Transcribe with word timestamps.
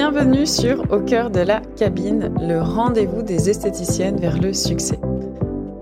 Bienvenue 0.00 0.46
sur 0.46 0.84
Au 0.92 1.00
cœur 1.00 1.28
de 1.28 1.40
la 1.40 1.60
cabine, 1.76 2.32
le 2.40 2.62
rendez-vous 2.62 3.22
des 3.22 3.50
esthéticiennes 3.50 4.20
vers 4.20 4.40
le 4.40 4.52
succès. 4.52 4.96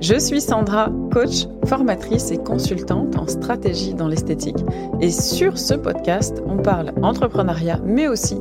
Je 0.01 0.19
suis 0.19 0.41
Sandra, 0.41 0.89
coach, 1.13 1.47
formatrice 1.67 2.31
et 2.31 2.39
consultante 2.39 3.15
en 3.19 3.27
stratégie 3.27 3.93
dans 3.93 4.09
l'esthétique. 4.09 4.57
Et 5.03 5.11
sur 5.11 5.59
ce 5.59 5.75
podcast, 5.75 6.43
on 6.47 6.57
parle 6.57 6.95
entrepreneuriat, 7.03 7.79
mais 7.85 8.09
aussi 8.09 8.39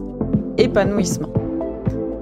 épanouissement. 0.57 1.33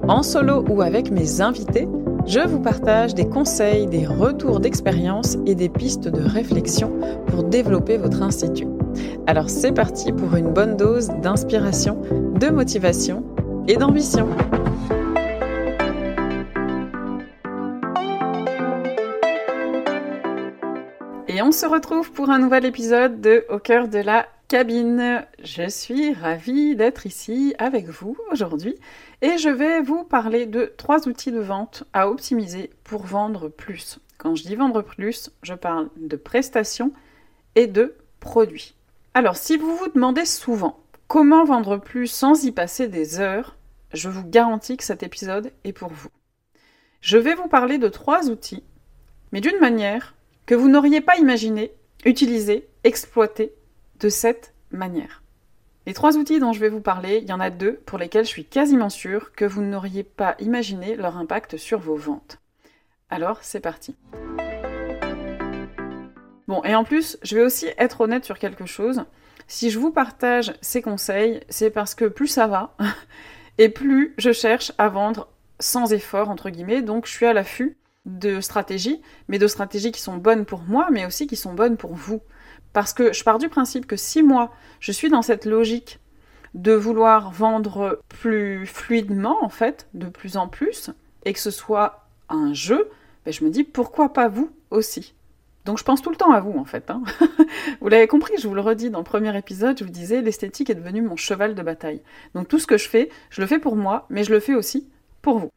En 0.08 0.24
solo 0.24 0.64
ou 0.68 0.82
avec 0.82 1.12
mes 1.12 1.40
invités, 1.40 1.86
je 2.26 2.40
vous 2.40 2.58
partage 2.58 3.14
des 3.14 3.28
conseils, 3.28 3.86
des 3.86 4.04
retours 4.04 4.58
d'expérience 4.58 5.38
et 5.46 5.54
des 5.54 5.68
pistes 5.68 6.08
de 6.08 6.22
réflexion 6.22 6.90
pour 7.28 7.44
développer 7.44 7.98
votre 7.98 8.20
institut. 8.20 8.66
Alors 9.28 9.48
c'est 9.48 9.72
parti 9.72 10.10
pour 10.10 10.34
une 10.34 10.52
bonne 10.52 10.76
dose 10.76 11.10
d'inspiration, 11.22 12.02
de 12.40 12.48
motivation 12.48 13.22
et 13.66 13.76
d'ambition. 13.76 14.28
Et 21.28 21.42
on 21.42 21.50
se 21.50 21.66
retrouve 21.66 22.12
pour 22.12 22.30
un 22.30 22.38
nouvel 22.38 22.64
épisode 22.64 23.20
de 23.20 23.44
Au 23.48 23.58
cœur 23.58 23.88
de 23.88 23.98
la 23.98 24.26
cabine. 24.48 25.24
Je 25.42 25.68
suis 25.68 26.12
ravie 26.12 26.76
d'être 26.76 27.06
ici 27.06 27.54
avec 27.58 27.88
vous 27.88 28.16
aujourd'hui 28.30 28.76
et 29.22 29.38
je 29.38 29.48
vais 29.48 29.80
vous 29.80 30.04
parler 30.04 30.46
de 30.46 30.72
trois 30.76 31.08
outils 31.08 31.32
de 31.32 31.40
vente 31.40 31.84
à 31.92 32.08
optimiser 32.08 32.70
pour 32.84 33.04
vendre 33.04 33.48
plus. 33.48 33.98
Quand 34.18 34.36
je 34.36 34.44
dis 34.44 34.54
vendre 34.54 34.82
plus, 34.82 35.30
je 35.42 35.54
parle 35.54 35.88
de 35.96 36.16
prestations 36.16 36.92
et 37.56 37.66
de 37.66 37.96
produits. 38.20 38.74
Alors 39.14 39.36
si 39.36 39.56
vous 39.56 39.74
vous 39.74 39.88
demandez 39.88 40.26
souvent 40.26 40.83
comment 41.14 41.44
vendre 41.44 41.76
plus 41.76 42.08
sans 42.08 42.42
y 42.42 42.50
passer 42.50 42.88
des 42.88 43.20
heures, 43.20 43.56
je 43.92 44.08
vous 44.08 44.26
garantis 44.26 44.76
que 44.76 44.82
cet 44.82 45.04
épisode 45.04 45.52
est 45.62 45.72
pour 45.72 45.92
vous. 45.92 46.08
Je 47.00 47.18
vais 47.18 47.36
vous 47.36 47.46
parler 47.46 47.78
de 47.78 47.86
trois 47.86 48.30
outils, 48.30 48.64
mais 49.30 49.40
d'une 49.40 49.60
manière 49.60 50.16
que 50.44 50.56
vous 50.56 50.68
n'auriez 50.68 51.00
pas 51.00 51.16
imaginé, 51.16 51.72
utiliser, 52.04 52.68
exploiter 52.82 53.54
de 54.00 54.08
cette 54.08 54.54
manière. 54.72 55.22
Les 55.86 55.94
trois 55.94 56.16
outils 56.16 56.40
dont 56.40 56.52
je 56.52 56.58
vais 56.58 56.68
vous 56.68 56.80
parler, 56.80 57.20
il 57.22 57.28
y 57.28 57.32
en 57.32 57.38
a 57.38 57.50
deux 57.50 57.74
pour 57.86 57.96
lesquels 57.98 58.24
je 58.24 58.30
suis 58.30 58.44
quasiment 58.44 58.90
sûre 58.90 59.30
que 59.34 59.44
vous 59.44 59.62
n'auriez 59.62 60.02
pas 60.02 60.34
imaginé 60.40 60.96
leur 60.96 61.16
impact 61.16 61.58
sur 61.58 61.78
vos 61.78 61.94
ventes. 61.94 62.40
Alors, 63.08 63.38
c'est 63.42 63.60
parti. 63.60 63.94
Bon, 66.48 66.60
et 66.64 66.74
en 66.74 66.82
plus, 66.82 67.18
je 67.22 67.36
vais 67.36 67.44
aussi 67.44 67.68
être 67.78 68.00
honnête 68.00 68.24
sur 68.24 68.40
quelque 68.40 68.66
chose. 68.66 69.04
Si 69.46 69.70
je 69.70 69.78
vous 69.78 69.90
partage 69.90 70.54
ces 70.60 70.82
conseils, 70.82 71.40
c'est 71.48 71.70
parce 71.70 71.94
que 71.94 72.06
plus 72.06 72.28
ça 72.28 72.46
va, 72.46 72.76
et 73.58 73.68
plus 73.68 74.14
je 74.18 74.32
cherche 74.32 74.72
à 74.78 74.88
vendre 74.88 75.28
sans 75.60 75.92
effort, 75.92 76.30
entre 76.30 76.50
guillemets, 76.50 76.82
donc 76.82 77.06
je 77.06 77.12
suis 77.12 77.26
à 77.26 77.32
l'affût 77.32 77.76
de 78.06 78.40
stratégies, 78.40 79.00
mais 79.28 79.38
de 79.38 79.46
stratégies 79.46 79.92
qui 79.92 80.00
sont 80.00 80.16
bonnes 80.16 80.44
pour 80.44 80.62
moi, 80.62 80.88
mais 80.90 81.06
aussi 81.06 81.26
qui 81.26 81.36
sont 81.36 81.54
bonnes 81.54 81.76
pour 81.76 81.94
vous. 81.94 82.20
Parce 82.72 82.92
que 82.92 83.12
je 83.12 83.24
pars 83.24 83.38
du 83.38 83.48
principe 83.48 83.86
que 83.86 83.96
si 83.96 84.22
moi, 84.22 84.52
je 84.80 84.92
suis 84.92 85.08
dans 85.08 85.22
cette 85.22 85.46
logique 85.46 86.00
de 86.54 86.72
vouloir 86.72 87.30
vendre 87.30 88.00
plus 88.08 88.66
fluidement, 88.66 89.42
en 89.42 89.48
fait, 89.48 89.88
de 89.94 90.08
plus 90.08 90.36
en 90.36 90.48
plus, 90.48 90.90
et 91.24 91.32
que 91.32 91.40
ce 91.40 91.50
soit 91.50 92.06
un 92.28 92.52
jeu, 92.52 92.90
ben 93.24 93.32
je 93.32 93.44
me 93.44 93.50
dis 93.50 93.64
pourquoi 93.64 94.12
pas 94.12 94.28
vous 94.28 94.50
aussi. 94.70 95.14
Donc 95.64 95.78
je 95.78 95.84
pense 95.84 96.02
tout 96.02 96.10
le 96.10 96.16
temps 96.16 96.32
à 96.32 96.40
vous 96.40 96.58
en 96.58 96.64
fait. 96.64 96.90
Hein. 96.90 97.02
vous 97.80 97.88
l'avez 97.88 98.06
compris, 98.06 98.34
je 98.38 98.46
vous 98.46 98.54
le 98.54 98.60
redis 98.60 98.90
dans 98.90 98.98
le 98.98 99.04
premier 99.04 99.36
épisode, 99.36 99.78
je 99.78 99.84
vous 99.84 99.90
disais, 99.90 100.20
l'esthétique 100.20 100.70
est 100.70 100.74
devenue 100.74 101.02
mon 101.02 101.16
cheval 101.16 101.54
de 101.54 101.62
bataille. 101.62 102.02
Donc 102.34 102.48
tout 102.48 102.58
ce 102.58 102.66
que 102.66 102.78
je 102.78 102.88
fais, 102.88 103.08
je 103.30 103.40
le 103.40 103.46
fais 103.46 103.58
pour 103.58 103.76
moi, 103.76 104.06
mais 104.10 104.24
je 104.24 104.32
le 104.32 104.40
fais 104.40 104.54
aussi 104.54 104.88
pour 105.22 105.38
vous. 105.38 105.50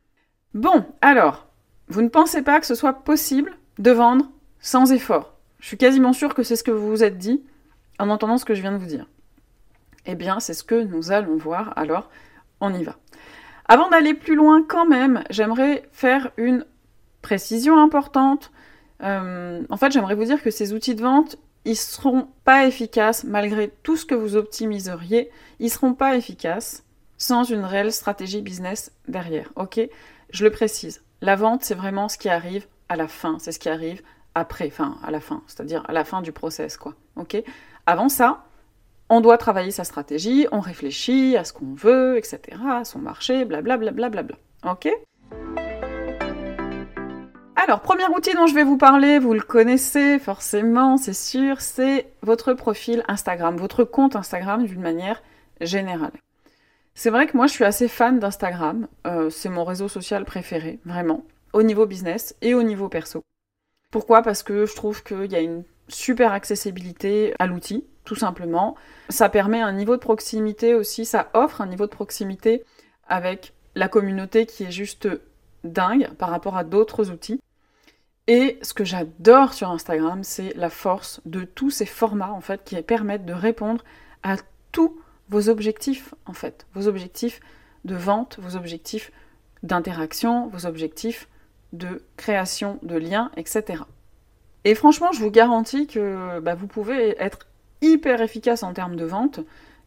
Bon, 0.53 0.85
alors, 1.01 1.47
vous 1.89 2.01
ne 2.01 2.09
pensez 2.09 2.41
pas 2.41 2.59
que 2.59 2.65
ce 2.65 2.75
soit 2.75 2.93
possible 2.93 3.57
de 3.79 3.91
vendre 3.91 4.29
sans 4.59 4.91
effort 4.91 5.33
Je 5.59 5.67
suis 5.67 5.77
quasiment 5.77 6.13
sûre 6.13 6.33
que 6.33 6.43
c'est 6.43 6.55
ce 6.55 6.63
que 6.63 6.71
vous 6.71 6.89
vous 6.89 7.03
êtes 7.03 7.17
dit 7.17 7.43
en 7.99 8.09
entendant 8.09 8.37
ce 8.37 8.45
que 8.45 8.55
je 8.55 8.61
viens 8.61 8.71
de 8.71 8.77
vous 8.77 8.85
dire. 8.85 9.07
Eh 10.05 10.15
bien, 10.15 10.39
c'est 10.39 10.53
ce 10.53 10.63
que 10.63 10.81
nous 10.81 11.11
allons 11.11 11.35
voir, 11.35 11.73
alors 11.75 12.09
on 12.61 12.73
y 12.73 12.83
va. 12.83 12.95
Avant 13.65 13.89
d'aller 13.89 14.13
plus 14.13 14.35
loin 14.35 14.63
quand 14.63 14.85
même, 14.85 15.23
j'aimerais 15.29 15.83
faire 15.91 16.31
une 16.37 16.65
précision 17.21 17.77
importante 17.77 18.51
euh, 19.03 19.63
en 19.69 19.77
fait, 19.77 19.91
j'aimerais 19.91 20.15
vous 20.15 20.25
dire 20.25 20.41
que 20.41 20.51
ces 20.51 20.73
outils 20.73 20.95
de 20.95 21.01
vente, 21.01 21.37
ils 21.65 21.75
seront 21.75 22.27
pas 22.43 22.65
efficaces 22.65 23.23
malgré 23.23 23.69
tout 23.83 23.97
ce 23.97 24.05
que 24.05 24.15
vous 24.15 24.35
optimiseriez. 24.35 25.29
Ils 25.59 25.69
seront 25.69 25.93
pas 25.93 26.15
efficaces 26.15 26.83
sans 27.17 27.43
une 27.43 27.65
réelle 27.65 27.91
stratégie 27.91 28.41
business 28.41 28.91
derrière. 29.07 29.51
Ok? 29.55 29.79
Je 30.29 30.43
le 30.43 30.51
précise. 30.51 31.03
La 31.21 31.35
vente, 31.35 31.63
c'est 31.63 31.75
vraiment 31.75 32.09
ce 32.09 32.17
qui 32.17 32.29
arrive 32.29 32.67
à 32.89 32.95
la 32.95 33.07
fin. 33.07 33.37
C'est 33.39 33.51
ce 33.51 33.59
qui 33.59 33.69
arrive 33.69 34.01
après, 34.35 34.67
enfin 34.67 34.97
à 35.03 35.09
la 35.09 35.19
fin, 35.19 35.41
c'est-à-dire 35.47 35.83
à 35.87 35.93
la 35.93 36.05
fin 36.05 36.21
du 36.21 36.31
process, 36.31 36.77
quoi. 36.77 36.93
Ok? 37.15 37.41
Avant 37.87 38.07
ça, 38.07 38.45
on 39.09 39.19
doit 39.19 39.37
travailler 39.37 39.71
sa 39.71 39.83
stratégie, 39.83 40.47
on 40.51 40.59
réfléchit 40.59 41.35
à 41.37 41.43
ce 41.43 41.53
qu'on 41.53 41.73
veut, 41.73 42.17
etc., 42.17 42.39
à 42.69 42.83
son 42.85 42.99
marché, 42.99 43.45
blablabla. 43.45 43.91
Bla, 43.91 44.09
bla, 44.09 44.21
bla, 44.21 44.37
bla, 44.63 44.71
ok? 44.71 45.66
Alors, 47.59 47.81
premier 47.81 48.06
outil 48.16 48.35
dont 48.35 48.45
je 48.45 48.53
vais 48.53 48.63
vous 48.63 48.78
parler, 48.78 49.18
vous 49.18 49.34
le 49.34 49.41
connaissez 49.41 50.19
forcément, 50.19 50.97
c'est 50.97 51.16
sûr, 51.16 51.59
c'est 51.59 52.06
votre 52.22 52.53
profil 52.53 53.03
Instagram, 53.07 53.57
votre 53.57 53.84
compte 53.84 54.16
Instagram 54.16 54.63
d'une 54.63 54.79
manière 54.79 55.23
générale. 55.59 56.12
C'est 56.94 57.09
vrai 57.09 57.25
que 57.25 57.35
moi 57.35 57.47
je 57.47 57.53
suis 57.53 57.63
assez 57.63 57.88
fan 57.88 58.19
d'Instagram, 58.19 58.88
euh, 59.07 59.31
c'est 59.31 59.50
mon 59.50 59.63
réseau 59.63 59.88
social 59.88 60.23
préféré, 60.23 60.79
vraiment, 60.85 61.23
au 61.51 61.63
niveau 61.63 61.88
business 61.88 62.35
et 62.44 62.53
au 62.53 62.62
niveau 62.62 62.90
perso. 62.90 63.23
Pourquoi? 63.91 64.22
Parce 64.22 64.44
que 64.44 64.68
je 64.68 64.75
trouve 64.75 65.03
qu'il 65.03 65.31
y 65.31 65.35
a 65.35 65.41
une 65.41 65.63
super 65.88 66.34
accessibilité 66.34 67.34
à 67.39 67.47
l'outil, 67.47 67.85
tout 68.06 68.16
simplement. 68.16 68.75
Ça 69.09 69.29
permet 69.29 69.62
un 69.62 69.74
niveau 69.74 69.95
de 69.95 70.01
proximité 70.01 70.75
aussi, 70.75 71.06
ça 71.06 71.31
offre 71.34 71.62
un 71.62 71.68
niveau 71.68 71.88
de 71.88 71.91
proximité 71.91 72.63
avec 73.07 73.53
la 73.74 73.88
communauté 73.88 74.45
qui 74.45 74.66
est 74.66 74.72
juste 74.72 75.07
dingue 75.63 76.09
par 76.19 76.29
rapport 76.29 76.56
à 76.56 76.63
d'autres 76.63 77.09
outils. 77.09 77.39
Et 78.27 78.59
ce 78.61 78.73
que 78.73 78.83
j'adore 78.83 79.53
sur 79.53 79.71
Instagram, 79.71 80.23
c'est 80.23 80.53
la 80.55 80.69
force 80.69 81.21
de 81.25 81.43
tous 81.43 81.69
ces 81.69 81.85
formats 81.85 82.33
en 82.33 82.41
fait 82.41 82.63
qui 82.65 82.81
permettent 82.81 83.25
de 83.25 83.33
répondre 83.33 83.83
à 84.21 84.35
tous 84.71 84.99
vos 85.29 85.49
objectifs 85.49 86.13
en 86.25 86.33
fait, 86.33 86.65
vos 86.73 86.88
objectifs 86.88 87.39
de 87.85 87.95
vente, 87.95 88.38
vos 88.41 88.57
objectifs 88.57 89.11
d'interaction, 89.63 90.47
vos 90.47 90.65
objectifs 90.65 91.29
de 91.73 92.03
création 92.17 92.79
de 92.83 92.95
liens, 92.95 93.31
etc. 93.38 93.83
Et 94.65 94.75
franchement, 94.75 95.11
je 95.13 95.19
vous 95.19 95.31
garantis 95.31 95.88
que 95.88 96.39
bah, 96.39 96.55
vous 96.55 96.67
pouvez 96.67 97.15
être 97.21 97.39
hyper 97.81 98.21
efficace 98.21 98.63
en 98.63 98.73
termes 98.73 98.97
de 98.97 99.05
vente 99.05 99.39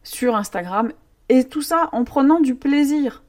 sur 0.03 0.35
Instagram 0.35 0.91
et 1.29 1.43
tout 1.43 1.61
ça 1.61 1.89
en 1.91 2.03
prenant 2.03 2.39
du 2.39 2.55
plaisir. 2.55 3.21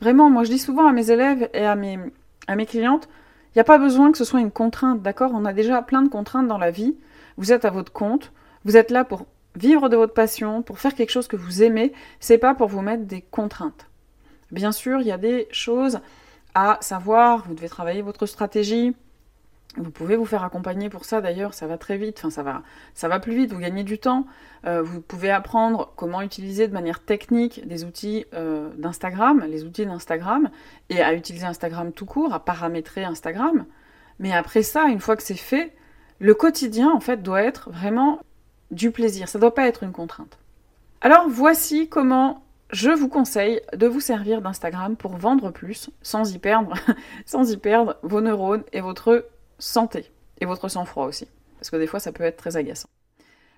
Vraiment, 0.00 0.30
moi 0.30 0.44
je 0.44 0.50
dis 0.50 0.58
souvent 0.58 0.86
à 0.86 0.92
mes 0.92 1.10
élèves 1.10 1.48
et 1.54 1.64
à 1.64 1.74
mes, 1.74 1.98
à 2.46 2.54
mes 2.54 2.66
clientes, 2.66 3.08
il 3.54 3.58
n'y 3.58 3.60
a 3.60 3.64
pas 3.64 3.78
besoin 3.78 4.10
que 4.10 4.18
ce 4.18 4.24
soit 4.24 4.40
une 4.40 4.50
contrainte, 4.50 5.00
d'accord? 5.00 5.30
On 5.32 5.44
a 5.44 5.52
déjà 5.52 5.80
plein 5.80 6.02
de 6.02 6.08
contraintes 6.08 6.48
dans 6.48 6.58
la 6.58 6.72
vie. 6.72 6.96
Vous 7.36 7.52
êtes 7.52 7.64
à 7.64 7.70
votre 7.70 7.92
compte, 7.92 8.32
vous 8.64 8.76
êtes 8.76 8.90
là 8.90 9.04
pour 9.04 9.26
vivre 9.54 9.88
de 9.88 9.96
votre 9.96 10.14
passion, 10.14 10.62
pour 10.62 10.78
faire 10.80 10.94
quelque 10.94 11.10
chose 11.10 11.28
que 11.28 11.36
vous 11.36 11.62
aimez, 11.62 11.92
c'est 12.18 12.38
pas 12.38 12.54
pour 12.54 12.68
vous 12.68 12.80
mettre 12.80 13.04
des 13.04 13.22
contraintes. 13.22 13.88
Bien 14.50 14.72
sûr, 14.72 15.00
il 15.00 15.06
y 15.06 15.12
a 15.12 15.18
des 15.18 15.46
choses 15.52 16.00
à 16.54 16.78
savoir, 16.80 17.44
vous 17.46 17.54
devez 17.54 17.68
travailler 17.68 18.02
votre 18.02 18.26
stratégie, 18.26 18.94
vous 19.76 19.90
pouvez 19.90 20.16
vous 20.16 20.24
faire 20.24 20.44
accompagner 20.44 20.88
pour 20.88 21.04
ça 21.04 21.20
d'ailleurs, 21.20 21.54
ça 21.54 21.66
va 21.66 21.78
très 21.78 21.96
vite, 21.96 22.18
enfin 22.18 22.30
ça 22.30 22.42
va, 22.42 22.62
ça 22.94 23.08
va 23.08 23.20
plus 23.20 23.34
vite, 23.34 23.52
vous 23.52 23.58
gagnez 23.58 23.84
du 23.84 23.98
temps. 23.98 24.26
Euh, 24.66 24.82
vous 24.82 25.00
pouvez 25.00 25.30
apprendre 25.30 25.92
comment 25.96 26.22
utiliser 26.22 26.68
de 26.68 26.72
manière 26.72 27.00
technique 27.00 27.66
des 27.66 27.84
outils 27.84 28.26
euh, 28.34 28.70
d'Instagram, 28.76 29.44
les 29.48 29.64
outils 29.64 29.86
d'Instagram, 29.86 30.50
et 30.90 31.02
à 31.02 31.14
utiliser 31.14 31.46
Instagram 31.46 31.92
tout 31.92 32.06
court, 32.06 32.32
à 32.32 32.44
paramétrer 32.44 33.04
Instagram. 33.04 33.66
Mais 34.18 34.32
après 34.32 34.62
ça, 34.62 34.84
une 34.84 35.00
fois 35.00 35.16
que 35.16 35.22
c'est 35.22 35.34
fait, 35.34 35.72
le 36.18 36.34
quotidien 36.34 36.90
en 36.90 37.00
fait 37.00 37.22
doit 37.22 37.42
être 37.42 37.70
vraiment 37.70 38.20
du 38.70 38.90
plaisir, 38.90 39.28
ça 39.28 39.38
ne 39.38 39.42
doit 39.42 39.54
pas 39.54 39.66
être 39.66 39.82
une 39.82 39.92
contrainte. 39.92 40.38
Alors 41.00 41.28
voici 41.28 41.88
comment 41.88 42.44
je 42.70 42.90
vous 42.90 43.08
conseille 43.08 43.60
de 43.76 43.86
vous 43.86 44.00
servir 44.00 44.40
d'Instagram 44.40 44.96
pour 44.96 45.16
vendre 45.16 45.50
plus 45.50 45.90
sans 46.02 46.34
y 46.34 46.38
perdre, 46.38 46.74
sans 47.26 47.50
y 47.52 47.56
perdre 47.56 47.96
vos 48.02 48.20
neurones 48.20 48.64
et 48.72 48.80
votre 48.80 49.26
santé 49.58 50.10
et 50.40 50.46
votre 50.46 50.68
sang-froid 50.68 51.06
aussi, 51.06 51.28
parce 51.56 51.70
que 51.70 51.76
des 51.76 51.86
fois 51.86 52.00
ça 52.00 52.12
peut 52.12 52.24
être 52.24 52.36
très 52.36 52.56
agaçant. 52.56 52.88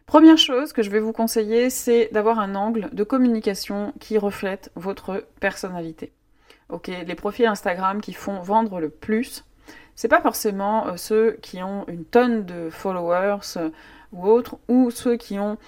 Première 0.07 0.39
chose 0.39 0.73
que 0.73 0.83
je 0.83 0.91
vais 0.91 1.01
vous 1.01 1.13
conseiller, 1.13 1.69
c'est 1.69 2.11
d'avoir 2.13 2.39
un 2.39 2.55
angle 2.55 2.91
de 2.93 3.03
communication 3.03 3.93
qui 3.99 4.19
reflète 4.19 4.71
votre 4.77 5.27
personnalité. 5.41 6.13
Ok, 6.69 6.89
les 6.89 7.15
profils 7.17 7.47
Instagram 7.47 8.01
qui 8.01 8.13
font 8.13 8.41
vendre 8.41 8.81
le 8.81 8.89
plus, 8.89 9.45
c'est 9.97 10.09
pas 10.09 10.21
forcément 10.21 10.87
euh, 10.87 10.97
ceux 10.97 11.33
qui 11.43 11.63
ont 11.63 11.85
une 11.89 12.05
tonne 12.05 12.45
de 12.45 12.71
followers 12.71 13.57
euh, 13.57 13.71
ou 14.13 14.29
autres, 14.29 14.59
ou 14.69 14.91
ceux 14.91 15.17
qui 15.17 15.41
ont 15.41 15.59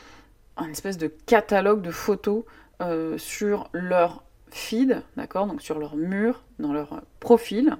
un 0.56 0.68
espèce 0.70 0.98
de 0.98 1.08
catalogue 1.08 1.82
de 1.82 1.90
photos 1.90 2.44
euh, 2.80 3.18
sur 3.18 3.68
leur 3.72 4.22
feed, 4.50 5.02
d'accord, 5.16 5.46
donc 5.46 5.62
sur 5.62 5.78
leur 5.78 5.96
mur, 5.96 6.44
dans 6.58 6.72
leur 6.72 7.02
profil, 7.20 7.76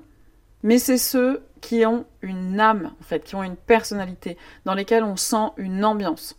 mais 0.62 0.78
c'est 0.78 0.98
ceux 0.98 1.42
qui 1.60 1.84
ont 1.86 2.04
une 2.22 2.60
âme, 2.60 2.92
en 3.00 3.04
fait, 3.04 3.24
qui 3.24 3.34
ont 3.34 3.42
une 3.42 3.56
personnalité, 3.56 4.36
dans 4.64 4.74
lesquels 4.74 5.04
on 5.04 5.16
sent 5.16 5.52
une 5.56 5.84
ambiance. 5.84 6.38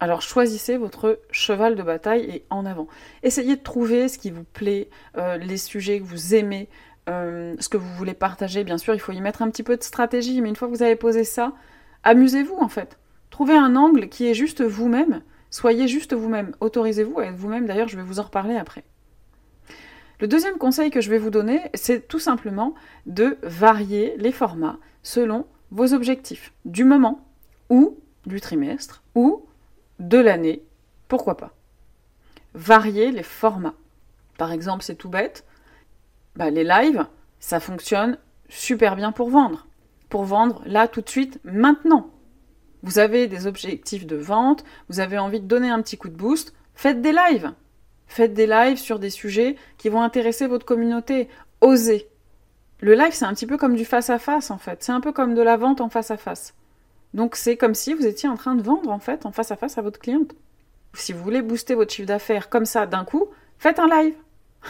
Alors 0.00 0.22
choisissez 0.22 0.76
votre 0.76 1.20
cheval 1.30 1.76
de 1.76 1.82
bataille 1.82 2.24
et 2.24 2.44
en 2.50 2.66
avant. 2.66 2.88
Essayez 3.22 3.56
de 3.56 3.62
trouver 3.62 4.08
ce 4.08 4.18
qui 4.18 4.30
vous 4.30 4.44
plaît, 4.44 4.90
euh, 5.16 5.36
les 5.38 5.56
sujets 5.56 6.00
que 6.00 6.04
vous 6.04 6.34
aimez, 6.34 6.68
euh, 7.08 7.54
ce 7.58 7.68
que 7.68 7.76
vous 7.76 7.94
voulez 7.94 8.14
partager. 8.14 8.64
Bien 8.64 8.76
sûr, 8.78 8.94
il 8.94 9.00
faut 9.00 9.12
y 9.12 9.20
mettre 9.20 9.42
un 9.42 9.50
petit 9.50 9.62
peu 9.62 9.76
de 9.76 9.82
stratégie, 9.82 10.40
mais 10.40 10.48
une 10.48 10.56
fois 10.56 10.68
que 10.68 10.74
vous 10.74 10.82
avez 10.82 10.96
posé 10.96 11.24
ça, 11.24 11.52
amusez-vous 12.02 12.56
en 12.56 12.68
fait. 12.68 12.98
Trouvez 13.30 13.54
un 13.56 13.76
angle 13.76 14.08
qui 14.08 14.28
est 14.28 14.34
juste 14.34 14.62
vous-même. 14.62 15.22
Soyez 15.50 15.88
juste 15.88 16.14
vous-même. 16.14 16.54
Autorisez-vous 16.60 17.20
à 17.20 17.26
être 17.26 17.36
vous-même. 17.36 17.66
D'ailleurs, 17.66 17.88
je 17.88 17.96
vais 17.96 18.02
vous 18.02 18.18
en 18.18 18.24
reparler 18.24 18.56
après. 18.56 18.84
Le 20.20 20.28
deuxième 20.28 20.58
conseil 20.58 20.90
que 20.90 21.00
je 21.00 21.10
vais 21.10 21.18
vous 21.18 21.30
donner, 21.30 21.60
c'est 21.74 22.06
tout 22.06 22.18
simplement 22.18 22.74
de 23.06 23.36
varier 23.42 24.14
les 24.18 24.32
formats 24.32 24.78
selon 25.02 25.46
vos 25.70 25.92
objectifs 25.92 26.52
du 26.64 26.84
moment 26.84 27.26
ou 27.68 27.98
du 28.26 28.40
trimestre 28.40 29.02
ou 29.14 29.44
de 29.98 30.18
l'année, 30.18 30.62
pourquoi 31.08 31.36
pas. 31.36 31.52
Varier 32.54 33.10
les 33.10 33.22
formats. 33.22 33.74
Par 34.38 34.52
exemple, 34.52 34.84
c'est 34.84 34.94
tout 34.94 35.08
bête, 35.08 35.44
bah, 36.36 36.50
les 36.50 36.64
lives, 36.64 37.06
ça 37.38 37.60
fonctionne 37.60 38.18
super 38.48 38.96
bien 38.96 39.12
pour 39.12 39.30
vendre. 39.30 39.66
Pour 40.08 40.24
vendre 40.24 40.62
là, 40.66 40.88
tout 40.88 41.00
de 41.00 41.08
suite, 41.08 41.40
maintenant. 41.44 42.10
Vous 42.82 42.98
avez 42.98 43.26
des 43.26 43.46
objectifs 43.46 44.06
de 44.06 44.16
vente, 44.16 44.64
vous 44.88 45.00
avez 45.00 45.18
envie 45.18 45.40
de 45.40 45.46
donner 45.46 45.70
un 45.70 45.80
petit 45.82 45.96
coup 45.96 46.08
de 46.08 46.16
boost, 46.16 46.54
faites 46.74 47.00
des 47.00 47.12
lives. 47.12 47.52
Faites 48.06 48.34
des 48.34 48.46
lives 48.46 48.78
sur 48.78 48.98
des 48.98 49.10
sujets 49.10 49.56
qui 49.78 49.88
vont 49.88 50.02
intéresser 50.02 50.46
votre 50.46 50.66
communauté. 50.66 51.28
Osez. 51.60 52.08
Le 52.80 52.94
live, 52.94 53.12
c'est 53.12 53.24
un 53.24 53.34
petit 53.34 53.46
peu 53.46 53.56
comme 53.56 53.76
du 53.76 53.84
face-à-face, 53.84 54.50
en 54.50 54.58
fait. 54.58 54.82
C'est 54.82 54.92
un 54.92 55.00
peu 55.00 55.12
comme 55.12 55.34
de 55.34 55.42
la 55.42 55.56
vente 55.56 55.80
en 55.80 55.88
face-à-face. 55.88 56.54
Donc 57.14 57.36
c'est 57.36 57.56
comme 57.56 57.74
si 57.74 57.94
vous 57.94 58.06
étiez 58.06 58.28
en 58.28 58.36
train 58.36 58.56
de 58.56 58.62
vendre, 58.62 58.90
en 58.90 58.98
fait, 58.98 59.24
en 59.24 59.32
face-à-face 59.32 59.76
-à, 59.76 59.82
votre 59.82 60.00
cliente. 60.00 60.34
Si 60.94 61.12
vous 61.12 61.22
voulez 61.22 61.42
booster 61.42 61.74
votre 61.74 61.92
chiffre 61.92 62.08
d'affaires 62.08 62.48
comme 62.48 62.66
ça 62.66 62.86
d'un 62.86 63.04
coup, 63.04 63.26
faites 63.58 63.78
un 63.78 63.88
live. 63.88 64.14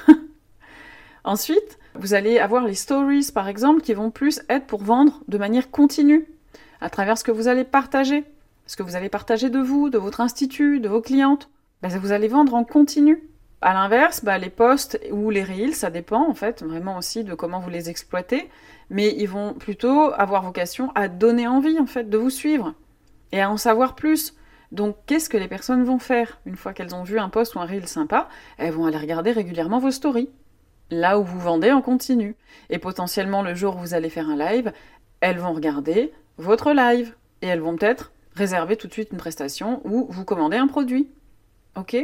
Ensuite, 1.24 1.78
vous 1.94 2.12
allez 2.12 2.38
avoir 2.38 2.64
les 2.64 2.74
stories, 2.74 3.30
par 3.32 3.48
exemple, 3.48 3.80
qui 3.80 3.94
vont 3.94 4.10
plus 4.10 4.42
être 4.48 4.66
pour 4.66 4.82
vendre 4.82 5.20
de 5.26 5.38
manière 5.38 5.70
continue, 5.70 6.26
à 6.80 6.90
travers 6.90 7.16
ce 7.16 7.24
que 7.24 7.32
vous 7.32 7.48
allez 7.48 7.64
partager, 7.64 8.24
ce 8.66 8.76
que 8.76 8.82
vous 8.82 8.94
allez 8.94 9.08
partager 9.08 9.48
de 9.48 9.58
vous, 9.58 9.88
de 9.90 9.98
votre 9.98 10.20
institut, 10.20 10.80
de 10.80 10.88
vos 10.88 11.00
clientes. 11.00 11.48
Ben, 11.84 11.98
vous 11.98 12.12
allez 12.12 12.28
vendre 12.28 12.54
en 12.54 12.64
continu. 12.64 13.28
À 13.60 13.74
l'inverse, 13.74 14.24
bah, 14.24 14.38
les 14.38 14.48
posts 14.48 14.98
ou 15.12 15.28
les 15.28 15.44
reels, 15.44 15.74
ça 15.74 15.90
dépend 15.90 16.26
en 16.26 16.32
fait 16.32 16.62
vraiment 16.62 16.96
aussi 16.96 17.24
de 17.24 17.34
comment 17.34 17.60
vous 17.60 17.68
les 17.68 17.90
exploitez, 17.90 18.48
mais 18.88 19.14
ils 19.18 19.28
vont 19.28 19.52
plutôt 19.52 20.10
avoir 20.14 20.42
vocation 20.42 20.92
à 20.94 21.08
donner 21.08 21.46
envie 21.46 21.78
en 21.78 21.84
fait 21.84 22.08
de 22.08 22.16
vous 22.16 22.30
suivre 22.30 22.72
et 23.32 23.42
à 23.42 23.50
en 23.50 23.58
savoir 23.58 23.96
plus. 23.96 24.34
Donc 24.72 24.96
qu'est-ce 25.04 25.28
que 25.28 25.36
les 25.36 25.46
personnes 25.46 25.84
vont 25.84 25.98
faire 25.98 26.40
une 26.46 26.56
fois 26.56 26.72
qu'elles 26.72 26.94
ont 26.94 27.02
vu 27.02 27.18
un 27.18 27.28
post 27.28 27.54
ou 27.54 27.60
un 27.60 27.66
reel 27.66 27.86
sympa? 27.86 28.30
Elles 28.56 28.72
vont 28.72 28.86
aller 28.86 28.96
regarder 28.96 29.32
régulièrement 29.32 29.78
vos 29.78 29.90
stories, 29.90 30.30
là 30.88 31.18
où 31.18 31.22
vous 31.22 31.38
vendez 31.38 31.70
en 31.70 31.82
continu. 31.82 32.34
Et 32.70 32.78
potentiellement 32.78 33.42
le 33.42 33.54
jour 33.54 33.76
où 33.76 33.80
vous 33.80 33.92
allez 33.92 34.08
faire 34.08 34.30
un 34.30 34.38
live, 34.38 34.72
elles 35.20 35.38
vont 35.38 35.52
regarder 35.52 36.14
votre 36.38 36.72
live 36.72 37.14
et 37.42 37.46
elles 37.46 37.60
vont 37.60 37.76
peut-être 37.76 38.12
réserver 38.34 38.78
tout 38.78 38.86
de 38.86 38.92
suite 38.94 39.10
une 39.12 39.18
prestation 39.18 39.82
ou 39.84 40.06
vous 40.08 40.24
commander 40.24 40.56
un 40.56 40.66
produit. 40.66 41.10
Ok 41.76 41.96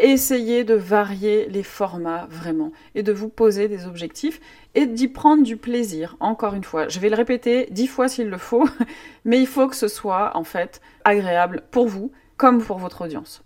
Essayez 0.00 0.64
de 0.64 0.74
varier 0.74 1.48
les 1.48 1.62
formats 1.62 2.26
vraiment 2.28 2.72
et 2.96 3.04
de 3.04 3.12
vous 3.12 3.28
poser 3.28 3.68
des 3.68 3.86
objectifs 3.86 4.40
et 4.74 4.86
d'y 4.86 5.06
prendre 5.06 5.44
du 5.44 5.56
plaisir. 5.56 6.16
Encore 6.18 6.54
une 6.54 6.64
fois, 6.64 6.88
je 6.88 6.98
vais 6.98 7.08
le 7.08 7.14
répéter 7.14 7.68
dix 7.70 7.86
fois 7.86 8.08
s'il 8.08 8.28
le 8.28 8.38
faut, 8.38 8.68
mais 9.24 9.38
il 9.38 9.46
faut 9.46 9.68
que 9.68 9.76
ce 9.76 9.86
soit 9.86 10.36
en 10.36 10.42
fait 10.42 10.80
agréable 11.04 11.62
pour 11.70 11.86
vous 11.86 12.10
comme 12.36 12.60
pour 12.60 12.78
votre 12.78 13.02
audience. 13.04 13.44